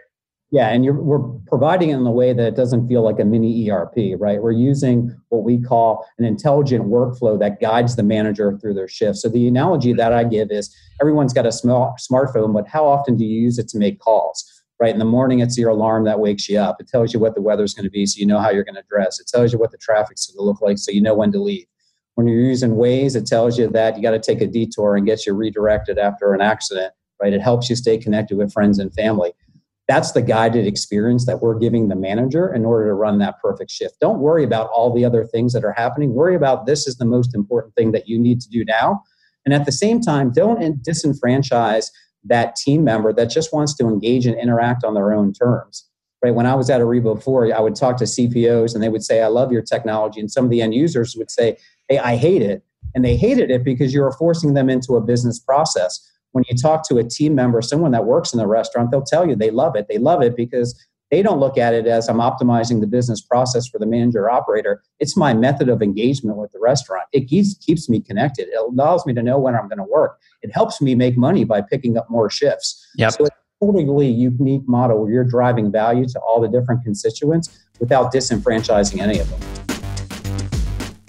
yeah, 0.53 0.69
and 0.69 0.85
we're 0.85 1.19
providing 1.49 1.91
it 1.91 1.97
in 1.97 2.07
a 2.07 2.13
way 2.13 2.33
that 2.33 2.47
it 2.47 2.55
doesn't 2.55 2.87
feel 2.87 3.03
like 3.03 3.19
a 3.19 3.25
mini 3.25 3.69
ERP, 3.69 3.97
right? 4.19 4.41
We're 4.41 4.53
using 4.53 5.13
what 5.31 5.43
we 5.43 5.61
call 5.61 6.07
an 6.19 6.25
intelligent 6.25 6.85
workflow 6.85 7.37
that 7.41 7.61
guides 7.61 7.97
the 7.97 8.05
manager 8.05 8.57
through 8.59 8.75
their 8.75 8.87
shift. 8.87 9.19
So 9.19 9.29
the 9.29 9.49
analogy 9.49 9.93
that 9.95 10.13
I 10.13 10.23
give 10.23 10.53
is 10.53 10.75
everyone's 11.01 11.33
got 11.33 11.47
a 11.47 11.53
small 11.53 11.97
smartphone, 11.99 12.55
but 12.55 12.69
how 12.69 12.87
often 12.87 13.17
do 13.17 13.25
you 13.25 13.41
use 13.41 13.59
it 13.59 13.67
to 13.69 13.79
make 13.79 13.99
calls? 13.99 14.53
Right 14.79 14.93
in 14.93 15.01
the 15.01 15.05
morning, 15.05 15.41
it's 15.41 15.59
your 15.59 15.71
alarm 15.71 16.05
that 16.05 16.21
wakes 16.21 16.49
you 16.49 16.59
up. 16.61 16.77
It 16.81 16.87
tells 16.87 17.13
you 17.13 17.19
what 17.19 17.35
the 17.35 17.43
weather's 17.43 17.75
going 17.75 17.85
to 17.85 17.91
be, 17.91 18.07
so 18.07 18.21
you 18.21 18.27
know 18.27 18.39
how 18.39 18.51
you're 18.51 18.63
going 18.63 18.77
to 18.77 18.85
dress. 18.89 19.19
It 19.19 19.27
tells 19.27 19.53
you 19.53 19.59
what 19.59 19.73
the 19.73 19.79
traffic's 19.79 20.27
going 20.27 20.37
to 20.37 20.43
look 20.43 20.61
like, 20.61 20.79
so 20.79 20.93
you 20.93 21.01
know 21.01 21.15
when 21.15 21.33
to 21.33 21.43
leave. 21.43 21.67
When 22.15 22.29
you're 22.29 22.41
using 22.41 22.73
Waze, 22.73 23.17
it 23.17 23.27
tells 23.27 23.59
you 23.59 23.69
that 23.71 23.97
you 23.97 24.03
got 24.03 24.13
to 24.13 24.21
take 24.21 24.43
a 24.43 24.47
detour 24.47 24.95
and 24.95 25.07
gets 25.07 25.27
you 25.27 25.33
redirected 25.33 25.99
after 25.99 26.35
an 26.35 26.41
accident. 26.41 26.93
Right? 27.21 27.33
It 27.33 27.41
helps 27.41 27.69
you 27.69 27.75
stay 27.75 27.99
connected 27.99 28.37
with 28.37 28.53
friends 28.53 28.79
and 28.79 28.93
family 28.95 29.33
that's 29.89 30.13
the 30.13 30.23
guided 30.23 30.67
experience 30.67 31.27
that 31.27 31.41
we're 31.41 31.59
giving 31.59 31.89
the 31.89 31.95
manager 31.95 32.53
in 32.53 32.65
order 32.65 32.87
to 32.89 32.95
run 32.95 33.19
that 33.19 33.41
perfect 33.41 33.71
shift. 33.71 34.01
Don't 34.01 34.19
worry 34.19 34.43
about 34.43 34.69
all 34.71 34.93
the 34.93 35.05
other 35.05 35.25
things 35.25 35.53
that 35.53 35.65
are 35.65 35.73
happening. 35.73 36.13
Worry 36.13 36.35
about 36.35 36.67
this 36.67 36.89
is 36.89 36.97
the 36.97 37.05
most 37.05 37.35
important 37.35 37.75
thing 37.77 37.93
that 37.93 38.09
you 38.09 38.19
need 38.19 38.41
to 38.41 38.49
do 38.49 38.65
now. 38.65 39.03
And 39.45 39.55
at 39.55 39.65
the 39.65 39.73
same 39.73 40.01
time, 40.01 40.33
don't 40.33 40.83
disenfranchise 40.83 41.91
that 42.25 42.57
team 42.57 42.83
member 42.83 43.13
that 43.13 43.31
just 43.31 43.53
wants 43.53 43.75
to 43.77 43.87
engage 43.87 44.27
and 44.27 44.37
interact 44.37 44.83
on 44.83 44.95
their 44.95 45.13
own 45.13 45.33
terms. 45.33 45.89
Right? 46.25 46.35
When 46.35 46.47
I 46.47 46.57
was 46.57 46.69
at 46.69 46.81
Ariba 46.81 47.15
before, 47.15 47.55
I 47.55 47.61
would 47.61 47.77
talk 47.77 47.97
to 47.99 48.05
CPOs 48.05 48.75
and 48.75 48.83
they 48.83 48.89
would 48.89 49.05
say, 49.05 49.23
I 49.23 49.29
love 49.29 49.53
your 49.53 49.63
technology. 49.63 50.19
And 50.19 50.31
some 50.31 50.45
of 50.45 50.51
the 50.51 50.63
end 50.63 50.75
users 50.75 51.15
would 51.17 51.31
say, 51.31 51.59
Hey, 51.89 51.99
I 51.99 52.17
hate 52.17 52.43
it. 52.43 52.65
And 52.97 53.05
they 53.05 53.17
hated 53.17 53.51
it 53.51 53.63
because 53.63 53.95
you 53.95 54.01
were 54.01 54.11
forcing 54.13 54.55
them 54.55 54.69
into 54.69 54.97
a 54.97 55.01
business 55.01 55.39
process 55.39 56.11
when 56.37 56.45
you 56.51 56.55
talk 56.55 56.87
to 56.87 56.99
a 56.99 57.03
team 57.03 57.35
member, 57.35 57.63
someone 57.63 57.93
that 57.93 58.05
works 58.05 58.35
in 58.35 58.39
the 58.39 58.47
restaurant, 58.47 58.91
they'll 58.91 59.01
tell 59.01 59.27
you 59.27 59.35
they 59.35 59.51
love 59.51 59.75
it. 59.75 59.87
They 59.89 59.97
love 59.97 60.21
it 60.21 60.37
because 60.37 60.79
they 61.11 61.23
don't 61.23 61.41
look 61.41 61.57
at 61.57 61.73
it 61.73 61.87
as 61.87 62.11
I'm 62.11 62.19
optimizing 62.19 62.83
the 62.83 62.87
business 62.87 63.23
process 63.23 63.67
for 63.67 63.79
the 63.79 63.87
manager 63.87 64.25
or 64.25 64.31
operator. 64.31 64.83
It's 65.01 65.17
my 65.17 65.33
method 65.33 65.71
of 65.71 65.81
engagement 65.81 66.37
with 66.37 66.53
the 66.53 66.59
restaurant. 66.61 67.05
It 67.13 67.27
keeps, 67.27 67.55
keeps 67.55 67.89
me 67.89 68.03
connected. 68.03 68.49
It 68.49 68.59
allows 68.59 69.07
me 69.07 69.15
to 69.15 69.23
know 69.23 69.39
when 69.39 69.55
I'm 69.55 69.67
going 69.67 69.79
to 69.79 69.85
work. 69.85 70.21
It 70.43 70.53
helps 70.53 70.83
me 70.83 70.95
make 70.95 71.17
money 71.17 71.45
by 71.45 71.63
picking 71.63 71.97
up 71.97 72.11
more 72.11 72.29
shifts. 72.29 72.87
Yep. 72.97 73.13
So 73.13 73.25
it's 73.25 73.37
a 73.63 73.65
totally 73.65 74.07
unique 74.11 74.69
model 74.69 75.01
where 75.01 75.11
you're 75.11 75.25
driving 75.25 75.73
value 75.73 76.07
to 76.07 76.21
all 76.21 76.43
the 76.43 76.49
different 76.49 76.85
constituents 76.85 77.67
without 77.81 78.13
disenfranchising 78.13 79.01
any 79.01 79.21
of 79.21 79.31
them. 79.31 79.66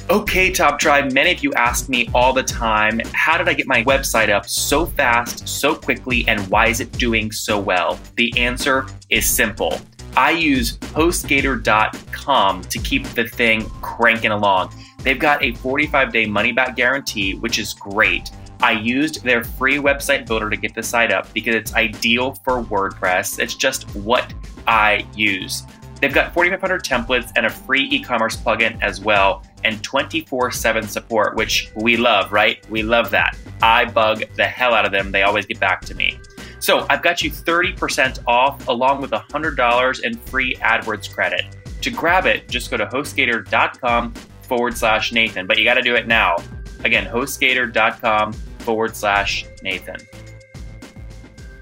Okay, 0.09 0.51
Top 0.51 0.79
Tribe, 0.79 1.11
many 1.11 1.33
of 1.33 1.43
you 1.43 1.51
ask 1.55 1.89
me 1.89 2.09
all 2.13 2.31
the 2.31 2.41
time 2.41 3.01
how 3.11 3.37
did 3.37 3.49
I 3.49 3.53
get 3.53 3.67
my 3.67 3.83
website 3.83 4.29
up 4.29 4.47
so 4.47 4.85
fast, 4.85 5.45
so 5.45 5.75
quickly, 5.75 6.25
and 6.29 6.39
why 6.47 6.67
is 6.67 6.79
it 6.79 6.93
doing 6.93 7.29
so 7.29 7.59
well? 7.59 7.99
The 8.15 8.31
answer 8.37 8.85
is 9.09 9.25
simple. 9.25 9.81
I 10.15 10.31
use 10.31 10.77
HostGator.com 10.77 12.61
to 12.61 12.79
keep 12.79 13.03
the 13.09 13.27
thing 13.27 13.69
cranking 13.81 14.31
along. 14.31 14.73
They've 14.99 15.19
got 15.19 15.43
a 15.43 15.53
45 15.55 16.13
day 16.13 16.25
money 16.25 16.53
back 16.53 16.77
guarantee, 16.77 17.35
which 17.35 17.59
is 17.59 17.73
great. 17.73 18.31
I 18.61 18.71
used 18.71 19.25
their 19.25 19.43
free 19.43 19.75
website 19.75 20.25
builder 20.25 20.49
to 20.49 20.55
get 20.55 20.73
the 20.73 20.83
site 20.83 21.11
up 21.11 21.31
because 21.33 21.53
it's 21.53 21.75
ideal 21.75 22.35
for 22.45 22.63
WordPress. 22.63 23.39
It's 23.39 23.55
just 23.55 23.93
what 23.93 24.33
I 24.67 25.05
use. 25.13 25.63
They've 25.99 26.13
got 26.13 26.33
4,500 26.33 26.83
templates 26.83 27.31
and 27.35 27.45
a 27.45 27.49
free 27.49 27.83
e 27.89 28.01
commerce 28.01 28.37
plugin 28.37 28.81
as 28.81 29.01
well 29.01 29.43
and 29.67 29.83
24 29.83 30.51
7 30.51 30.87
support, 30.87 31.35
which 31.35 31.69
we 31.75 31.97
love, 31.97 32.31
right? 32.31 32.67
We 32.69 32.83
love 32.83 33.11
that. 33.11 33.37
I 33.61 33.85
bug 33.85 34.23
the 34.35 34.45
hell 34.45 34.73
out 34.73 34.85
of 34.85 34.91
them. 34.91 35.11
They 35.11 35.23
always 35.23 35.45
get 35.45 35.59
back 35.59 35.81
to 35.81 35.95
me. 35.95 36.19
So 36.59 36.87
I've 36.89 37.03
got 37.03 37.21
you 37.21 37.29
30% 37.29 38.23
off 38.25 38.67
along 38.67 39.01
with 39.01 39.11
$100 39.11 40.03
in 40.03 40.17
free 40.17 40.55
AdWords 40.55 41.13
credit. 41.13 41.45
To 41.81 41.91
grab 41.91 42.25
it, 42.25 42.47
just 42.47 42.71
go 42.71 42.77
to 42.77 42.85
hostgator.com 42.85 44.13
forward 44.41 44.77
slash 44.77 45.11
Nathan, 45.11 45.45
but 45.45 45.57
you 45.57 45.65
got 45.65 45.75
to 45.75 45.81
do 45.81 45.95
it 45.95 46.07
now. 46.07 46.37
Again, 46.83 47.05
hostgator.com 47.05 48.33
forward 48.33 48.95
slash 48.95 49.45
Nathan. 49.61 49.97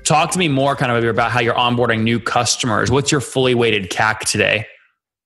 Talk 0.03 0.29
to 0.31 0.39
me 0.39 0.47
more 0.47 0.75
kind 0.75 0.91
of 0.91 1.03
about 1.03 1.31
how 1.31 1.39
you're 1.39 1.55
onboarding 1.55 2.03
new 2.03 2.19
customers. 2.19 2.91
What's 2.91 3.11
your 3.11 3.21
fully 3.21 3.55
weighted 3.55 3.89
CAC 3.89 4.19
today? 4.19 4.67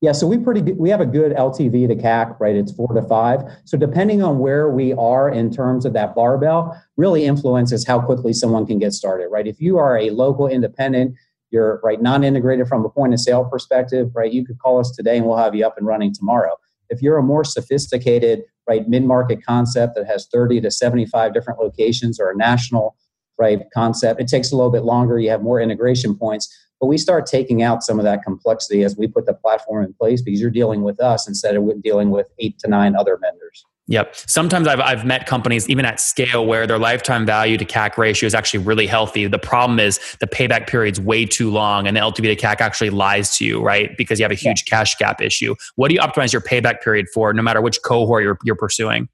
Yeah, 0.02 0.14
so 0.14 0.28
we 0.28 0.38
pretty 0.38 0.62
good, 0.62 0.78
we 0.78 0.90
have 0.90 1.02
a 1.02 1.06
good 1.06 1.34
LTV 1.34 1.90
to 1.90 1.96
CAC, 1.96 2.40
right? 2.40 2.56
It's 2.56 2.72
four 2.72 2.88
to 2.94 3.02
five. 3.02 3.42
So 3.66 3.78
depending 3.78 4.24
on 4.24 4.40
where 4.40 4.70
we 4.70 4.94
are 4.94 5.28
in 5.30 5.52
terms 5.52 5.86
of 5.86 5.92
that 5.94 6.16
barbell, 6.16 6.82
really 6.96 7.26
influences 7.26 7.86
how 7.86 8.00
quickly 8.00 8.32
someone 8.32 8.66
can 8.66 8.80
get 8.80 8.94
started, 8.94 9.28
right? 9.28 9.46
If 9.46 9.60
you 9.60 9.78
are 9.78 9.98
a 9.98 10.12
local 10.12 10.48
independent, 10.48 11.16
you're 11.52 11.82
right 11.84 12.02
non-integrated 12.02 12.68
from 12.68 12.86
a 12.86 12.90
point 12.90 13.14
of 13.14 13.20
sale 13.20 13.44
perspective, 13.44 14.12
right? 14.16 14.32
You 14.32 14.46
could 14.46 14.60
call 14.60 14.80
us 14.80 14.92
today 14.92 15.18
and 15.18 15.26
we'll 15.26 15.38
have 15.38 15.54
you 15.54 15.66
up 15.66 15.78
and 15.78 15.86
running 15.86 16.14
tomorrow. 16.14 16.56
If 16.90 17.02
you're 17.02 17.18
a 17.18 17.24
more 17.24 17.44
sophisticated, 17.44 18.44
right, 18.68 18.88
mid-market 18.88 19.44
concept 19.46 19.96
that 19.96 20.08
has 20.08 20.28
30 20.32 20.62
to 20.62 20.72
75 20.72 21.34
different 21.34 21.60
locations 21.60 22.20
or 22.22 22.30
a 22.32 22.38
national 22.38 22.96
right 23.38 23.64
concept, 23.74 24.22
it 24.22 24.28
takes 24.28 24.52
a 24.52 24.56
little 24.56 24.72
bit 24.72 24.84
longer. 24.84 25.20
You 25.20 25.30
have 25.32 25.42
more 25.42 25.60
integration 25.60 26.16
points 26.16 26.56
but 26.80 26.88
we 26.88 26.98
start 26.98 27.26
taking 27.26 27.62
out 27.62 27.84
some 27.84 28.00
of 28.00 28.06
that 28.06 28.24
complexity 28.24 28.84
as 28.84 28.96
we 28.98 29.08
put 29.08 29.26
the 29.26 29.34
platform 29.34 29.84
in 29.84 29.94
place 29.94 30.22
because 30.22 30.40
you're 30.40 30.50
dealing 30.50 30.82
with 30.82 31.02
us 31.02 31.28
instead 31.28 31.56
of 31.56 31.84
dealing 31.84 32.10
with 32.10 32.30
eight 32.40 32.58
to 32.60 32.68
nine 32.68 32.96
other 32.96 33.18
vendors. 33.18 33.66
Yep. 33.90 34.16
Sometimes 34.16 34.68
I've, 34.68 34.80
I've 34.80 35.04
met 35.04 35.26
companies, 35.26 35.68
even 35.68 35.84
at 35.84 36.00
scale, 36.00 36.46
where 36.46 36.68
their 36.68 36.78
lifetime 36.78 37.26
value 37.26 37.58
to 37.58 37.66
CAC 37.66 37.98
ratio 37.98 38.28
is 38.28 38.36
actually 38.36 38.64
really 38.64 38.86
healthy. 38.86 39.26
The 39.26 39.40
problem 39.40 39.80
is 39.80 40.00
the 40.20 40.28
payback 40.28 40.68
period's 40.68 41.02
way 41.02 41.26
too 41.26 41.50
long 41.50 41.88
and 41.88 41.98
the 41.98 42.02
LTV 42.02 42.22
to 42.22 42.36
CAC 42.36 42.62
actually 42.62 42.92
lies 42.92 43.36
to 43.38 43.46
you, 43.46 43.62
right? 43.62 43.98
Because 43.98 44.20
you 44.20 44.26
have 44.26 44.32
a 44.32 44.36
huge 44.36 44.64
yeah. 44.68 44.78
cash 44.78 44.96
gap 44.98 45.22
issue. 45.22 45.56
What 45.76 45.88
do 45.88 45.96
you 45.96 46.02
optimize 46.02 46.32
your 46.32 46.42
payback 46.42 46.84
period 46.84 47.08
for, 47.12 47.34
no 47.34 47.42
matter 47.42 47.62
which 47.62 47.82
cohort 47.84 48.24
you're, 48.24 48.38
you're 48.44 48.56
pursuing? 48.56 49.10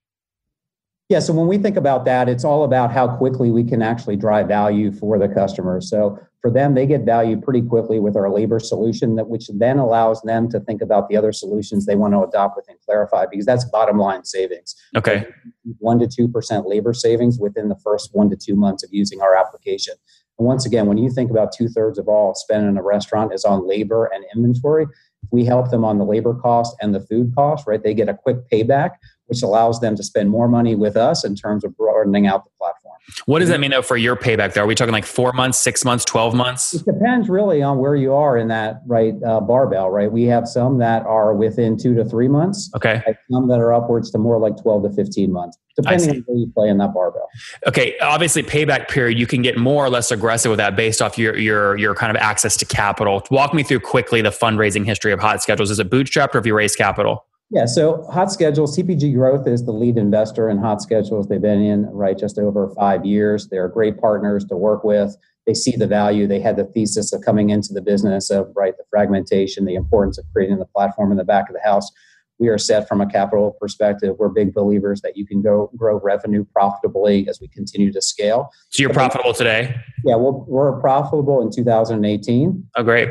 Yeah, 1.07 1.19
so 1.19 1.33
when 1.33 1.47
we 1.47 1.57
think 1.57 1.77
about 1.77 2.03
that, 2.05 2.27
it's 2.27 2.43
all 2.43 2.65
about 2.65 2.91
how 2.91 3.07
quickly 3.15 3.51
we 3.51 3.63
can 3.63 3.81
actually 3.81 4.17
drive 4.17 4.47
value 4.47 4.91
for 4.91 5.17
the 5.19 5.29
customer. 5.29 5.79
So 5.79 6.19
for 6.45 6.51
them, 6.51 6.75
they 6.75 6.85
get 6.85 7.01
value 7.01 7.41
pretty 7.41 7.63
quickly 7.63 7.99
with 7.99 8.15
our 8.15 8.29
labor 8.29 8.59
solution, 8.59 9.15
that 9.15 9.27
which 9.27 9.49
then 9.55 9.79
allows 9.79 10.21
them 10.21 10.47
to 10.51 10.59
think 10.59 10.79
about 10.79 11.09
the 11.09 11.17
other 11.17 11.31
solutions 11.31 11.87
they 11.87 11.95
want 11.95 12.13
to 12.13 12.21
adopt 12.21 12.55
within 12.55 12.75
Clarifi 12.87 13.27
because 13.31 13.47
that's 13.47 13.65
bottom 13.65 13.97
line 13.97 14.23
savings. 14.25 14.75
Okay. 14.95 15.25
One 15.79 15.97
to 15.97 16.07
two 16.07 16.27
percent 16.27 16.67
labor 16.67 16.93
savings 16.93 17.39
within 17.39 17.67
the 17.67 17.75
first 17.83 18.11
one 18.13 18.29
to 18.29 18.35
two 18.35 18.55
months 18.55 18.83
of 18.83 18.91
using 18.93 19.21
our 19.21 19.35
application. 19.35 19.95
And 20.37 20.45
once 20.45 20.67
again, 20.67 20.85
when 20.85 20.99
you 20.99 21.09
think 21.09 21.31
about 21.31 21.51
two 21.51 21.67
thirds 21.67 21.97
of 21.97 22.07
all 22.07 22.35
spent 22.35 22.67
in 22.67 22.77
a 22.77 22.83
restaurant 22.83 23.33
is 23.33 23.43
on 23.43 23.67
labor 23.67 24.05
and 24.13 24.23
inventory, 24.35 24.85
we 25.31 25.45
help 25.45 25.71
them 25.71 25.83
on 25.83 25.97
the 25.97 26.05
labor 26.05 26.35
cost 26.35 26.75
and 26.79 26.93
the 26.93 27.01
food 27.01 27.33
cost, 27.33 27.65
right? 27.65 27.81
They 27.81 27.95
get 27.95 28.07
a 28.07 28.13
quick 28.13 28.37
payback 28.53 28.91
which 29.25 29.41
allows 29.41 29.79
them 29.79 29.95
to 29.95 30.03
spend 30.03 30.29
more 30.29 30.47
money 30.47 30.75
with 30.75 30.95
us 30.95 31.25
in 31.25 31.35
terms 31.35 31.63
of 31.63 31.75
broadening 31.75 32.27
out 32.27 32.43
the 32.43 32.51
platform. 32.59 32.84
What 33.25 33.39
does 33.39 33.49
that 33.49 33.59
mean 33.59 33.71
though 33.71 33.81
for 33.81 33.97
your 33.97 34.15
payback 34.15 34.53
there? 34.53 34.63
Are 34.63 34.67
we 34.67 34.75
talking 34.75 34.91
like 34.93 35.05
four 35.05 35.31
months, 35.33 35.59
six 35.59 35.85
months, 35.85 36.05
12 36.05 36.33
months? 36.33 36.73
It 36.73 36.85
depends 36.85 37.29
really 37.29 37.61
on 37.61 37.77
where 37.77 37.95
you 37.95 38.13
are 38.13 38.37
in 38.37 38.47
that 38.47 38.81
right 38.85 39.13
uh, 39.25 39.41
barbell, 39.41 39.89
right? 39.89 40.11
We 40.11 40.23
have 40.23 40.47
some 40.47 40.79
that 40.79 41.05
are 41.05 41.33
within 41.33 41.77
two 41.77 41.93
to 41.95 42.05
three 42.05 42.27
months. 42.27 42.71
Okay. 42.75 43.01
Some 43.31 43.47
that 43.49 43.59
are 43.59 43.73
upwards 43.73 44.11
to 44.11 44.17
more 44.17 44.39
like 44.39 44.61
12 44.61 44.83
to 44.83 44.89
15 44.93 45.31
months, 45.31 45.57
depending 45.75 46.09
on 46.09 46.23
where 46.25 46.37
you 46.37 46.51
play 46.55 46.69
in 46.69 46.77
that 46.79 46.93
barbell. 46.93 47.29
Okay. 47.67 47.97
Obviously 47.99 48.43
payback 48.43 48.89
period, 48.89 49.19
you 49.19 49.27
can 49.27 49.41
get 49.41 49.57
more 49.57 49.85
or 49.85 49.89
less 49.89 50.11
aggressive 50.11 50.49
with 50.49 50.57
that 50.57 50.75
based 50.75 51.01
off 51.01 51.17
your, 51.17 51.37
your, 51.37 51.77
your 51.77 51.95
kind 51.95 52.15
of 52.15 52.21
access 52.21 52.57
to 52.57 52.65
capital. 52.65 53.25
Walk 53.29 53.53
me 53.53 53.63
through 53.63 53.81
quickly 53.81 54.21
the 54.21 54.29
fundraising 54.29 54.85
history 54.85 55.11
of 55.11 55.19
hot 55.19 55.41
schedules. 55.41 55.71
Is 55.71 55.79
it 55.79 55.89
bootstrapped 55.89 56.33
or 56.33 56.39
have 56.39 56.47
you 56.47 56.55
raised 56.55 56.77
capital? 56.77 57.24
Yeah, 57.51 57.65
so 57.65 58.03
Hot 58.11 58.31
Schedules, 58.31 58.75
TPG 58.75 59.13
Growth 59.13 59.47
is 59.47 59.65
the 59.65 59.71
lead 59.71 59.97
investor 59.97 60.49
in 60.49 60.57
Hot 60.57 60.81
Schedules. 60.81 61.27
They've 61.27 61.41
been 61.41 61.61
in, 61.61 61.85
right, 61.91 62.17
just 62.17 62.39
over 62.39 62.69
five 62.75 63.05
years. 63.05 63.47
They're 63.49 63.67
great 63.67 63.99
partners 63.99 64.45
to 64.45 64.57
work 64.57 64.83
with. 64.83 65.15
They 65.45 65.53
see 65.53 65.75
the 65.75 65.85
value. 65.85 66.25
They 66.25 66.39
had 66.39 66.57
the 66.57 66.65
thesis 66.65 67.13
of 67.13 67.21
coming 67.21 67.51
into 67.51 67.71
the 67.71 67.83
business 67.83 68.31
of, 68.31 68.51
right, 68.55 68.75
the 68.75 68.83
fragmentation, 68.89 69.65
the 69.65 69.75
importance 69.75 70.17
of 70.17 70.25
creating 70.33 70.57
the 70.57 70.65
platform 70.65 71.11
in 71.11 71.17
the 71.17 71.23
back 71.23 71.47
of 71.47 71.53
the 71.53 71.61
house. 71.61 71.91
We 72.39 72.49
are 72.49 72.57
set 72.57 72.87
from 72.87 73.01
a 73.01 73.05
capital 73.05 73.55
perspective. 73.59 74.15
We're 74.17 74.29
big 74.29 74.53
believers 74.53 75.01
that 75.01 75.15
you 75.15 75.25
can 75.25 75.41
go 75.41 75.71
grow 75.75 75.99
revenue 75.99 76.45
profitably 76.45 77.27
as 77.29 77.39
we 77.39 77.47
continue 77.47 77.91
to 77.93 78.01
scale. 78.01 78.51
So 78.69 78.81
you're 78.81 78.93
profitable 78.93 79.33
today? 79.33 79.75
Yeah, 80.03 80.15
well, 80.15 80.45
we're 80.47 80.79
profitable 80.81 81.41
in 81.41 81.51
2018. 81.51 82.67
Oh, 82.75 82.83
great 82.83 83.09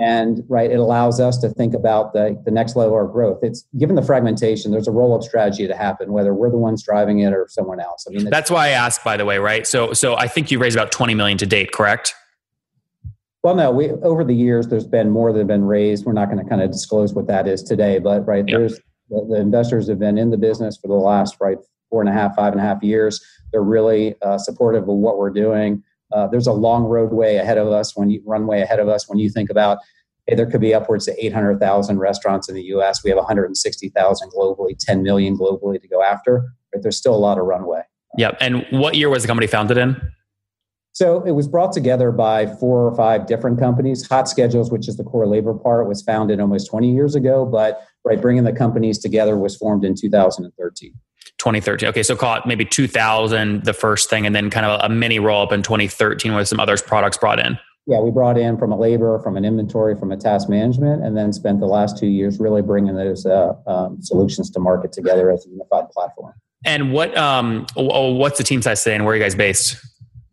and 0.00 0.42
right 0.48 0.70
it 0.70 0.78
allows 0.78 1.20
us 1.20 1.38
to 1.38 1.48
think 1.48 1.74
about 1.74 2.12
the, 2.12 2.40
the 2.44 2.50
next 2.50 2.76
level 2.76 3.00
of 3.00 3.10
growth 3.12 3.38
it's 3.42 3.66
given 3.78 3.96
the 3.96 4.02
fragmentation 4.02 4.70
there's 4.70 4.88
a 4.88 4.92
roll-up 4.92 5.22
strategy 5.22 5.66
to 5.66 5.76
happen 5.76 6.12
whether 6.12 6.34
we're 6.34 6.50
the 6.50 6.56
ones 6.56 6.82
driving 6.82 7.20
it 7.20 7.32
or 7.32 7.46
someone 7.48 7.80
else 7.80 8.06
i 8.08 8.12
mean 8.12 8.28
that's 8.30 8.50
why 8.50 8.66
i 8.66 8.70
asked 8.70 9.02
by 9.04 9.16
the 9.16 9.24
way 9.24 9.38
right 9.38 9.66
so 9.66 9.92
so 9.92 10.16
i 10.16 10.28
think 10.28 10.50
you 10.50 10.58
raised 10.58 10.76
about 10.76 10.92
20 10.92 11.14
million 11.14 11.38
to 11.38 11.46
date 11.46 11.72
correct 11.72 12.14
Well, 13.48 13.56
no, 13.56 13.70
we 13.70 13.92
over 14.02 14.24
the 14.24 14.34
years 14.34 14.68
there's 14.68 14.86
been 14.86 15.08
more 15.08 15.32
that 15.32 15.38
have 15.38 15.48
been 15.48 15.64
raised. 15.64 16.04
We're 16.04 16.12
not 16.12 16.30
going 16.30 16.44
to 16.44 16.46
kind 16.46 16.60
of 16.60 16.70
disclose 16.70 17.14
what 17.14 17.28
that 17.28 17.48
is 17.48 17.62
today, 17.62 17.98
but 17.98 18.26
right 18.26 18.44
there's 18.46 18.78
the, 19.08 19.26
the, 19.26 19.40
investors 19.40 19.88
have 19.88 19.98
been 19.98 20.18
in 20.18 20.28
the 20.28 20.36
business 20.36 20.76
for 20.76 20.88
the 20.88 20.92
last 20.92 21.38
right 21.40 21.56
four 21.88 22.02
and 22.02 22.10
a 22.10 22.12
half, 22.12 22.36
five 22.36 22.52
and 22.52 22.60
a 22.60 22.62
half 22.62 22.82
years. 22.82 23.24
They're 23.50 23.62
really 23.62 24.16
uh, 24.20 24.36
supportive 24.36 24.82
of 24.82 24.96
what 24.96 25.16
we're 25.16 25.30
doing. 25.30 25.82
Uh, 26.12 26.26
there's 26.26 26.46
a 26.46 26.52
long 26.52 26.84
roadway 26.84 27.36
ahead 27.36 27.56
of 27.56 27.68
us 27.68 27.96
when 27.96 28.10
you 28.10 28.20
runway 28.26 28.60
ahead 28.60 28.80
of 28.80 28.88
us 28.90 29.08
when 29.08 29.18
you 29.18 29.30
think 29.30 29.48
about 29.48 29.78
hey, 30.26 30.34
there 30.34 30.44
could 30.44 30.60
be 30.60 30.74
upwards 30.74 31.06
to 31.06 31.24
800,000 31.24 31.98
restaurants 31.98 32.50
in 32.50 32.54
the 32.54 32.64
U.S. 32.64 33.02
We 33.02 33.08
have 33.08 33.16
160,000 33.16 34.30
globally, 34.30 34.76
10 34.78 35.02
million 35.02 35.38
globally 35.38 35.80
to 35.80 35.88
go 35.88 36.02
after. 36.02 36.52
But 36.70 36.82
there's 36.82 36.98
still 36.98 37.14
a 37.14 37.16
lot 37.16 37.38
of 37.38 37.46
runway. 37.46 37.80
Yep. 38.18 38.36
And 38.42 38.66
what 38.72 38.96
year 38.96 39.08
was 39.08 39.22
the 39.22 39.26
company 39.26 39.46
founded 39.46 39.78
in? 39.78 39.98
So 40.98 41.22
it 41.24 41.30
was 41.30 41.46
brought 41.46 41.70
together 41.70 42.10
by 42.10 42.48
four 42.56 42.84
or 42.84 42.92
five 42.96 43.28
different 43.28 43.60
companies. 43.60 44.04
Hot 44.08 44.28
Schedules, 44.28 44.72
which 44.72 44.88
is 44.88 44.96
the 44.96 45.04
core 45.04 45.28
labor 45.28 45.54
part, 45.54 45.86
was 45.86 46.02
founded 46.02 46.40
almost 46.40 46.68
20 46.68 46.92
years 46.92 47.14
ago, 47.14 47.46
but 47.46 47.86
right, 48.04 48.20
bringing 48.20 48.42
the 48.42 48.52
companies 48.52 48.98
together 48.98 49.36
was 49.36 49.54
formed 49.54 49.84
in 49.84 49.94
2013. 49.94 50.92
2013. 51.38 51.88
Okay, 51.90 52.02
so 52.02 52.16
call 52.16 52.34
it 52.34 52.46
maybe 52.46 52.64
2000, 52.64 53.64
the 53.64 53.72
first 53.72 54.10
thing, 54.10 54.26
and 54.26 54.34
then 54.34 54.50
kind 54.50 54.66
of 54.66 54.80
a 54.82 54.92
mini 54.92 55.20
roll 55.20 55.40
up 55.40 55.52
in 55.52 55.62
2013 55.62 56.34
with 56.34 56.48
some 56.48 56.58
others 56.58 56.82
products 56.82 57.16
brought 57.16 57.38
in. 57.38 57.56
Yeah, 57.86 58.00
we 58.00 58.10
brought 58.10 58.36
in 58.36 58.58
from 58.58 58.72
a 58.72 58.76
labor, 58.76 59.20
from 59.20 59.36
an 59.36 59.44
inventory, 59.44 59.94
from 59.94 60.10
a 60.10 60.16
task 60.16 60.48
management, 60.48 61.04
and 61.04 61.16
then 61.16 61.32
spent 61.32 61.60
the 61.60 61.66
last 61.66 61.96
two 61.96 62.08
years 62.08 62.40
really 62.40 62.60
bringing 62.60 62.96
those 62.96 63.24
uh, 63.24 63.52
um, 63.68 64.02
solutions 64.02 64.50
to 64.50 64.58
market 64.58 64.90
together 64.90 65.30
as 65.30 65.46
a 65.46 65.48
unified 65.48 65.88
platform. 65.90 66.34
And 66.64 66.92
what 66.92 67.16
um, 67.16 67.66
what's 67.76 68.36
the 68.36 68.42
team 68.42 68.62
size 68.62 68.82
today, 68.82 68.96
and 68.96 69.04
where 69.04 69.12
are 69.12 69.16
you 69.16 69.22
guys 69.22 69.36
based? 69.36 69.76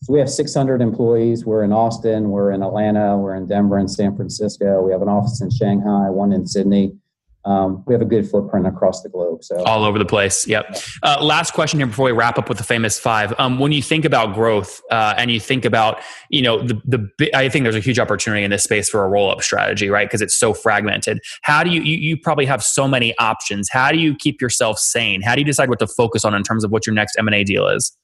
So 0.06 0.14
we 0.14 0.20
have 0.20 0.30
600 0.30 0.84
employees. 0.84 1.48
We're 1.48 1.64
in 1.64 1.74
Austin, 1.74 2.30
we're 2.30 2.52
in 2.52 2.62
Atlanta, 2.62 3.18
we're 3.18 3.34
in 3.34 3.48
Denver 3.48 3.80
and 3.80 3.90
San 3.90 4.16
Francisco. 4.16 4.84
We 4.84 4.92
have 4.92 5.02
an 5.02 5.10
office 5.10 5.42
in 5.42 5.50
Shanghai, 5.50 6.12
one 6.12 6.32
in 6.32 6.46
Sydney. 6.46 6.96
Um, 7.44 7.84
we 7.88 7.94
have 7.96 8.04
a 8.04 8.06
good 8.06 8.30
footprint 8.30 8.68
across 8.68 9.02
the 9.02 9.10
globe. 9.10 9.44
So 9.44 9.64
all 9.64 9.84
over 9.84 9.98
the 9.98 10.06
place. 10.06 10.46
Yep. 10.48 10.78
Uh, 11.02 11.18
last 11.24 11.56
question 11.56 11.80
here 11.80 11.88
before 11.88 12.06
we 12.06 12.12
wrap 12.12 12.38
up 12.38 12.50
with 12.50 12.60
the 12.60 12.64
famous 12.64 13.00
five. 13.00 13.34
Um, 13.40 13.58
when 13.58 13.72
you 13.72 13.82
think 13.82 14.06
about 14.06 14.36
growth 14.36 14.80
uh, 14.92 15.16
and 15.18 15.32
you 15.32 15.40
think 15.40 15.66
about, 15.66 16.02
you 16.30 16.44
know, 16.44 16.62
the 16.62 16.80
the 16.86 17.36
I 17.36 17.50
think 17.50 17.64
there's 17.64 17.76
a 17.76 17.80
huge 17.80 17.98
opportunity 17.98 18.44
in 18.44 18.52
this 18.52 18.64
space 18.64 18.88
for 18.88 19.04
a 19.04 19.10
roll 19.10 19.32
up 19.32 19.42
strategy, 19.42 19.90
right? 19.90 20.08
Because 20.08 20.22
it's 20.22 20.38
so 20.38 20.54
fragmented. 20.54 21.20
How 21.42 21.64
do 21.64 21.72
you, 21.72 21.82
you 21.82 21.98
you 21.98 22.18
probably 22.18 22.46
have 22.46 22.62
so 22.62 22.88
many 22.88 23.18
options? 23.18 23.70
How 23.72 23.92
do 23.92 23.98
you 23.98 24.14
keep 24.16 24.40
yourself 24.40 24.78
sane? 24.78 25.24
How 25.24 25.34
do 25.34 25.42
you 25.42 25.46
decide 25.46 25.70
what 25.70 25.80
to 25.80 25.88
focus 25.88 26.24
on 26.26 26.36
in 26.36 26.44
terms 26.44 26.64
of 26.64 26.70
what 26.70 26.86
your 26.86 26.94
next 26.94 27.16
M 27.18 27.28
and 27.28 27.34
A 27.34 27.44
deal 27.44 27.68
is? 27.68 27.96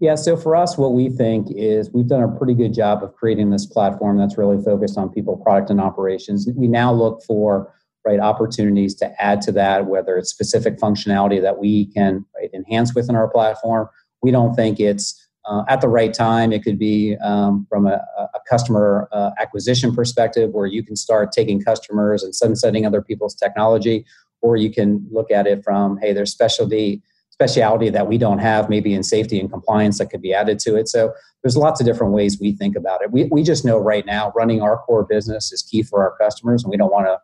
Yeah, 0.00 0.14
so 0.14 0.34
for 0.34 0.56
us, 0.56 0.78
what 0.78 0.94
we 0.94 1.10
think 1.10 1.48
is 1.50 1.90
we've 1.92 2.08
done 2.08 2.22
a 2.22 2.38
pretty 2.38 2.54
good 2.54 2.72
job 2.72 3.04
of 3.04 3.14
creating 3.14 3.50
this 3.50 3.66
platform 3.66 4.16
that's 4.16 4.38
really 4.38 4.62
focused 4.62 4.96
on 4.96 5.10
people, 5.10 5.36
product, 5.36 5.68
and 5.68 5.78
operations. 5.78 6.48
We 6.56 6.68
now 6.68 6.90
look 6.90 7.22
for 7.22 7.74
right 8.06 8.18
opportunities 8.18 8.94
to 8.94 9.22
add 9.22 9.42
to 9.42 9.52
that, 9.52 9.84
whether 9.84 10.16
it's 10.16 10.30
specific 10.30 10.78
functionality 10.78 11.42
that 11.42 11.58
we 11.58 11.84
can 11.92 12.24
right, 12.34 12.48
enhance 12.54 12.94
within 12.94 13.14
our 13.14 13.28
platform. 13.28 13.90
We 14.22 14.30
don't 14.30 14.54
think 14.54 14.80
it's 14.80 15.28
uh, 15.44 15.64
at 15.68 15.82
the 15.82 15.88
right 15.88 16.14
time. 16.14 16.50
It 16.50 16.62
could 16.62 16.78
be 16.78 17.16
um, 17.22 17.66
from 17.68 17.86
a, 17.86 18.00
a 18.18 18.40
customer 18.48 19.06
uh, 19.12 19.32
acquisition 19.38 19.94
perspective, 19.94 20.50
where 20.52 20.66
you 20.66 20.82
can 20.82 20.96
start 20.96 21.30
taking 21.30 21.62
customers 21.62 22.22
and 22.22 22.34
sunsetting 22.34 22.86
other 22.86 23.02
people's 23.02 23.34
technology, 23.34 24.06
or 24.40 24.56
you 24.56 24.70
can 24.70 25.06
look 25.10 25.30
at 25.30 25.46
it 25.46 25.62
from 25.62 25.98
hey, 25.98 26.14
there's 26.14 26.32
specialty 26.32 27.02
speciality 27.40 27.88
that 27.88 28.06
we 28.06 28.18
don't 28.18 28.38
have 28.38 28.68
maybe 28.68 28.92
in 28.92 29.02
safety 29.02 29.40
and 29.40 29.50
compliance 29.50 29.98
that 29.98 30.10
could 30.10 30.20
be 30.20 30.34
added 30.34 30.58
to 30.58 30.76
it. 30.76 30.88
So 30.88 31.14
there's 31.42 31.56
lots 31.56 31.80
of 31.80 31.86
different 31.86 32.12
ways 32.12 32.38
we 32.38 32.52
think 32.52 32.76
about 32.76 33.00
it. 33.02 33.10
We, 33.10 33.24
we 33.24 33.42
just 33.42 33.64
know 33.64 33.78
right 33.78 34.04
now 34.04 34.30
running 34.36 34.60
our 34.60 34.76
core 34.76 35.04
business 35.04 35.50
is 35.50 35.62
key 35.62 35.82
for 35.82 36.02
our 36.02 36.14
customers 36.18 36.62
and 36.62 36.70
we 36.70 36.76
don't 36.76 36.92
want 36.92 37.06
to 37.06 37.18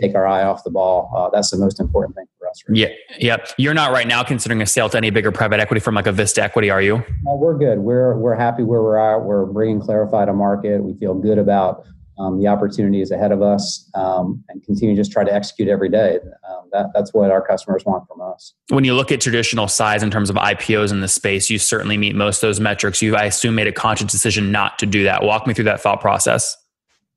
take 0.00 0.14
our 0.14 0.26
eye 0.26 0.44
off 0.44 0.64
the 0.64 0.70
ball. 0.70 1.12
Uh, 1.14 1.28
that's 1.30 1.50
the 1.50 1.58
most 1.58 1.78
important 1.78 2.16
thing 2.16 2.26
for 2.38 2.48
us 2.48 2.62
right 2.68 2.76
yeah 2.76 2.88
yeah. 3.18 3.36
You're 3.58 3.74
not 3.74 3.92
right 3.92 4.06
now 4.06 4.22
considering 4.22 4.62
a 4.62 4.66
sale 4.66 4.88
to 4.90 4.96
any 4.96 5.10
bigger 5.10 5.32
private 5.32 5.60
equity 5.60 5.80
from 5.80 5.94
like 5.94 6.06
a 6.06 6.12
vista 6.12 6.42
equity 6.42 6.70
are 6.70 6.80
you? 6.80 7.02
No, 7.22 7.34
we're 7.36 7.58
good. 7.58 7.78
We're 7.78 8.16
we're 8.16 8.34
happy 8.34 8.62
where 8.62 8.82
we're 8.82 8.98
at. 8.98 9.24
We're 9.24 9.46
bringing 9.46 9.80
clarifi 9.80 10.26
to 10.26 10.32
market. 10.32 10.82
We 10.82 10.94
feel 10.94 11.14
good 11.14 11.38
about 11.38 11.86
um, 12.20 12.38
the 12.38 12.46
opportunities 12.46 13.10
ahead 13.10 13.32
of 13.32 13.40
us 13.40 13.88
um, 13.94 14.44
and 14.50 14.62
continue 14.62 14.94
to 14.94 15.00
just 15.00 15.10
try 15.10 15.24
to 15.24 15.32
execute 15.32 15.68
every 15.68 15.88
day. 15.88 16.18
Um, 16.48 16.68
that, 16.70 16.88
that's 16.94 17.14
what 17.14 17.30
our 17.30 17.40
customers 17.40 17.82
want 17.86 18.06
from 18.06 18.20
us. 18.20 18.52
When 18.68 18.84
you 18.84 18.94
look 18.94 19.10
at 19.10 19.22
traditional 19.22 19.68
size 19.68 20.02
in 20.02 20.10
terms 20.10 20.28
of 20.28 20.36
IPOs 20.36 20.92
in 20.92 21.00
the 21.00 21.08
space, 21.08 21.48
you 21.48 21.58
certainly 21.58 21.96
meet 21.96 22.14
most 22.14 22.42
of 22.42 22.48
those 22.48 22.60
metrics. 22.60 23.00
You, 23.00 23.16
I 23.16 23.24
assume, 23.24 23.54
made 23.54 23.68
a 23.68 23.72
conscious 23.72 24.12
decision 24.12 24.52
not 24.52 24.78
to 24.80 24.86
do 24.86 25.04
that. 25.04 25.22
Walk 25.22 25.46
me 25.46 25.54
through 25.54 25.64
that 25.64 25.80
thought 25.80 26.02
process. 26.02 26.56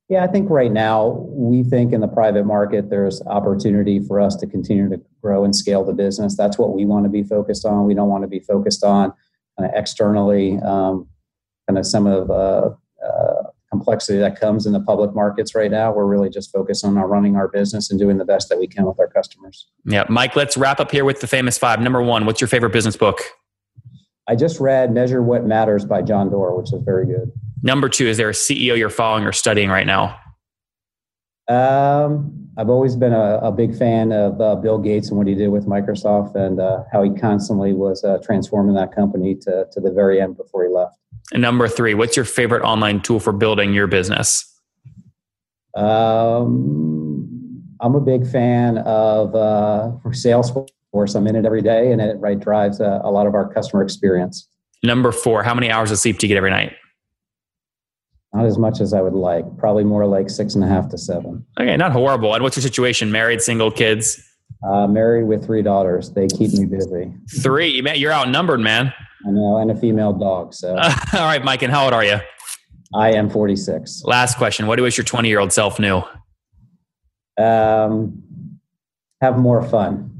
Yeah, 0.08 0.24
I 0.24 0.28
think 0.28 0.50
right 0.50 0.72
now 0.72 1.26
we 1.30 1.63
think 1.63 1.92
in 1.92 2.00
the 2.00 2.08
private 2.08 2.46
market 2.46 2.89
there's 2.89 3.22
opportunity 3.24 4.00
for 4.00 4.22
us 4.22 4.36
to 4.38 4.48
continue 4.48 4.89
to 4.89 5.02
grow 5.22 5.44
and 5.44 5.56
scale 5.56 5.84
the 5.84 5.94
business. 5.94 6.38
That's 6.38 6.58
what 6.58 6.74
we 6.74 6.86
want 6.86 7.06
to 7.06 7.10
be 7.10 7.24
focused 7.24 7.66
on. 7.66 7.86
We 7.86 7.94
don't 7.94 8.10
want 8.10 8.24
to 8.24 8.28
be 8.28 8.39
focused 8.39 8.84
on 8.84 9.12
kind 9.58 9.70
of 9.70 9.78
externally, 9.78 10.60
um, 10.60 11.08
kind 11.68 11.78
of 11.78 11.86
some 11.86 12.08
of 12.08 12.30
uh, 12.30 12.70
uh, 13.06 13.42
complexity 13.73 14.19
that 14.19 14.39
comes 14.39 14.67
in 14.67 14.73
the 14.73 14.79
public 14.79 15.15
markets 15.15 15.55
right 15.55 15.71
now. 15.71 15.91
We're 15.91 16.05
really 16.05 16.29
just 16.29 16.51
focused 16.51 16.86
on 16.86 16.95
our 16.95 17.07
running 17.07 17.36
our 17.36 17.47
business 17.47 17.89
and 17.89 17.99
doing 17.99 18.19
the 18.19 18.25
best 18.25 18.49
that 18.49 18.59
we 18.59 18.67
can 18.67 18.86
with 18.86 18.99
our 18.99 19.07
customers. 19.07 19.67
Yeah, 19.86 20.05
Mike, 20.09 20.36
let's 20.36 20.55
wrap 20.55 20.79
up 20.79 20.91
here 20.91 21.05
with 21.05 21.21
the 21.21 21.27
famous 21.27 21.57
five. 21.57 21.81
Number 21.81 22.03
one, 22.03 22.27
what's 22.27 22.39
your 22.39 22.47
favorite 22.47 22.71
business 22.71 22.95
book? 22.95 23.19
I 24.27 24.36
just 24.36 24.59
read 24.59 24.93
Measure 24.93 25.23
What 25.23 25.45
Matters 25.45 25.86
by 25.86 26.03
John 26.03 26.29
Doerr, 26.29 26.55
which 26.55 26.71
is 26.71 26.81
very 26.83 27.07
good. 27.07 27.31
Number 27.63 27.89
two, 27.89 28.05
is 28.05 28.17
there 28.17 28.29
a 28.29 28.33
CEO 28.33 28.77
you're 28.77 28.91
following 28.91 29.25
or 29.25 29.31
studying 29.31 29.69
right 29.69 29.88
now? 29.88 30.19
Um, 31.47 32.49
I've 32.57 32.69
always 32.69 32.95
been 32.95 33.13
a, 33.13 33.39
a 33.41 33.51
big 33.51 33.75
fan 33.75 34.12
of 34.12 34.39
uh, 34.39 34.55
Bill 34.55 34.77
Gates 34.77 35.09
and 35.09 35.17
what 35.17 35.27
he 35.27 35.33
did 35.33 35.49
with 35.49 35.65
Microsoft 35.65 36.36
and 36.36 36.62
uh, 36.62 36.83
how 36.91 37.01
he 37.01 37.09
constantly 37.09 37.73
was 37.73 38.03
uh, 38.03 38.19
transforming 38.23 38.75
that 38.75 38.93
company 38.95 39.36
to, 39.41 39.65
to 39.71 39.81
the 39.81 39.91
very 39.91 40.21
end 40.21 40.38
before 40.38 40.63
he 40.63 40.69
left. 40.69 40.97
And 41.34 41.41
number 41.41 41.67
three, 41.67 41.96
what's 41.96 42.15
your 42.15 42.26
favorite 42.26 42.62
online 42.62 43.02
tool 43.02 43.19
for 43.19 43.34
building 43.34 43.74
your 43.74 43.88
business? 43.88 44.50
Um, 45.76 47.63
I'm 47.82 47.96
a 47.96 48.00
big 48.00 48.28
fan 48.28 48.78
of 48.78 49.34
uh, 49.34 49.91
Salesforce. 50.06 51.15
I'm 51.15 51.26
in 51.26 51.36
it 51.36 51.46
every 51.46 51.63
day, 51.63 51.91
and 51.91 52.00
it 52.00 52.17
right 52.19 52.39
drives 52.39 52.80
a, 52.80 53.02
a 53.04 53.10
lot 53.10 53.26
of 53.26 53.34
our 53.34 53.52
customer 53.52 53.82
experience. 53.82 54.48
Number 54.84 55.12
four, 55.12 55.41
how 55.41 55.56
many 55.56 55.72
hours 55.72 55.89
of 55.89 55.98
sleep 55.98 56.19
do 56.19 56.28
you 56.28 56.30
get 56.30 56.38
every 56.38 56.52
night? 56.52 56.74
Not 58.34 58.46
as 58.46 58.60
much 58.60 58.80
as 58.80 58.93
I 58.93 59.02
would 59.02 59.13
like. 59.13 59.46
Probably 59.58 59.84
more 59.84 60.06
like 60.06 60.30
six 60.30 60.54
and 60.54 60.63
a 60.63 60.67
half 60.67 60.89
to 60.89 60.98
seven. 61.00 61.46
Okay, 61.60 61.76
not 61.78 61.91
horrible. 61.91 62.36
And 62.36 62.43
what's 62.43 62.58
your 62.58 62.62
situation? 62.62 63.12
Married, 63.12 63.41
single, 63.41 63.72
kids? 63.72 64.22
Uh, 64.67 64.88
married 64.88 65.26
with 65.26 65.46
three 65.46 65.63
daughters. 65.63 66.12
They 66.12 66.28
keep 66.28 66.54
me 66.54 66.65
busy. 66.65 67.12
Three? 67.41 67.82
You're 67.96 68.13
outnumbered, 68.13 68.60
man. 68.60 68.93
I 69.25 69.31
know, 69.31 69.57
and 69.57 69.71
a 69.71 69.75
female 69.75 70.13
dog. 70.13 70.53
So, 70.53 70.75
uh, 70.75 70.93
all 71.13 71.25
right, 71.25 71.43
Mike. 71.43 71.62
And 71.62 71.71
how 71.71 71.86
old 71.86 71.93
are 71.93 72.03
you? 72.03 72.19
I 72.93 73.13
am 73.13 73.29
46. 73.29 74.03
Last 74.05 74.38
question. 74.38 74.67
What 74.67 74.75
do 74.75 74.81
you 74.81 74.83
wish 74.83 74.97
your 74.97 75.05
20 75.05 75.27
year 75.27 75.39
old 75.39 75.51
self 75.51 75.79
knew? 75.79 76.03
Um, 77.38 78.21
have 79.21 79.38
more 79.38 79.63
fun. 79.63 80.12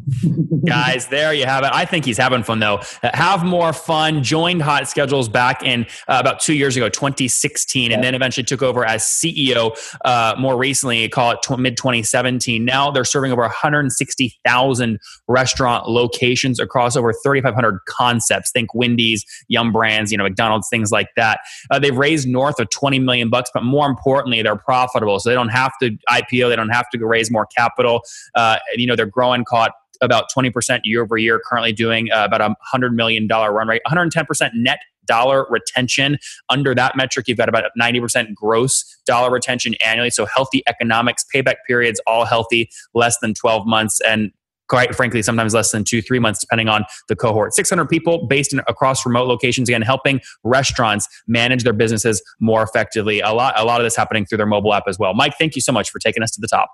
Guys, 0.66 1.08
there 1.08 1.34
you 1.34 1.46
have 1.46 1.64
it. 1.64 1.72
I 1.74 1.86
think 1.86 2.06
he's 2.06 2.18
having 2.18 2.44
fun 2.44 2.60
though. 2.60 2.82
Have 3.02 3.44
more 3.44 3.74
fun. 3.74 4.24
Joined 4.24 4.62
Hot 4.62 4.88
Schedules 4.88 5.30
back 5.30 5.64
in 5.64 5.86
uh, 6.08 6.18
about 6.20 6.40
two 6.40 6.54
years 6.54 6.76
ago, 6.76 6.90
2016, 6.90 7.90
yeah. 7.90 7.96
and 7.96 8.04
then 8.04 8.16
eventually 8.16 8.44
took 8.44 8.62
over 8.62 8.86
as 8.86 9.04
CEO 9.04 9.78
uh, 10.06 10.36
more 10.38 10.58
recently, 10.58 11.08
call 11.10 11.32
it 11.32 11.42
tw- 11.42 11.60
mid 11.60 11.78
2017. 11.78 12.64
Now 12.64 12.92
they're 12.92 13.06
serving 13.06 13.32
over 13.32 13.42
160,000 13.42 15.00
restaurant 15.28 15.90
locations 15.90 16.60
across 16.60 16.96
over 16.96 17.14
3,500 17.14 17.80
concepts. 17.88 18.52
Think 18.52 18.74
Wendy's, 18.74 19.26
Yum 19.48 19.72
Brands, 19.72 20.12
you 20.12 20.18
know, 20.18 20.24
McDonald's, 20.24 20.68
things 20.70 20.92
like 20.92 21.10
that. 21.16 21.40
Uh, 21.72 21.80
they've 21.80 21.98
raised 21.98 22.28
north 22.28 22.60
of 22.60 22.70
20 22.70 23.00
million 23.00 23.30
bucks, 23.30 23.50
but 23.54 23.64
more 23.64 23.88
importantly, 23.88 24.42
they're 24.42 24.56
profitable. 24.56 25.20
So 25.20 25.30
they 25.30 25.36
don't 25.36 25.50
have 25.50 25.72
to 25.82 25.92
IPO, 26.10 26.50
they 26.50 26.56
don't 26.56 26.70
have 26.70 26.90
to 26.90 27.06
raise 27.06 27.32
more 27.32 27.46
capital. 27.46 28.02
Uh, 28.36 28.58
you 28.76 28.88
know, 28.88 28.96
they're 28.96 29.06
growing, 29.06 29.46
caught 29.46 29.72
about 30.04 30.26
20% 30.36 30.82
year 30.84 31.02
over 31.02 31.18
year, 31.18 31.42
currently 31.44 31.74
doing 31.74 32.12
uh, 32.12 32.26
about 32.26 32.42
a 32.42 32.56
$100 32.74 32.94
million 32.94 33.28
run 33.28 33.68
rate, 33.68 33.82
110% 33.88 34.52
net 34.54 34.80
dollar 35.06 35.46
retention. 35.50 36.18
Under 36.50 36.74
that 36.76 36.96
metric, 36.96 37.28
you've 37.28 37.38
got 37.38 37.50
about 37.50 37.66
90% 37.80 38.34
gross 38.34 38.84
dollar 39.06 39.32
retention 39.32 39.76
annually. 39.86 40.10
So 40.10 40.26
healthy 40.26 40.64
economics, 40.68 41.26
payback 41.34 41.56
periods, 41.68 42.02
all 42.08 42.26
healthy, 42.26 42.70
less 42.94 43.18
than 43.20 43.34
12 43.34 43.66
months. 43.68 44.00
And 44.02 44.32
quite 44.70 44.96
frankly, 44.96 45.22
sometimes 45.22 45.54
less 45.54 45.72
than 45.72 45.84
two, 45.84 46.02
three 46.02 46.20
months, 46.20 46.40
depending 46.40 46.68
on 46.68 46.86
the 47.08 47.16
cohort. 47.16 47.54
600 47.54 47.86
people 47.86 48.28
based 48.28 48.54
in, 48.54 48.60
across 48.68 49.06
remote 49.06 49.28
locations, 49.28 49.70
again, 49.70 49.82
helping 49.82 50.22
restaurants 50.44 51.08
manage 51.28 51.64
their 51.64 51.74
businesses 51.74 52.24
more 52.40 52.64
effectively. 52.64 53.20
A 53.20 53.32
lot, 53.32 53.54
a 53.60 53.66
lot 53.66 53.80
of 53.82 53.86
this 53.86 53.96
happening 53.96 54.26
through 54.26 54.38
their 54.38 54.48
mobile 54.48 54.74
app 54.74 54.86
as 54.88 54.98
well. 54.98 55.14
Mike, 55.14 55.36
thank 55.38 55.56
you 55.56 55.62
so 55.62 55.72
much 55.72 55.90
for 55.92 56.00
taking 56.00 56.24
us 56.24 56.32
to 56.32 56.42
the 56.42 56.48
top. 56.48 56.72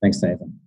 Thanks, 0.00 0.22
Nathan. 0.22 0.60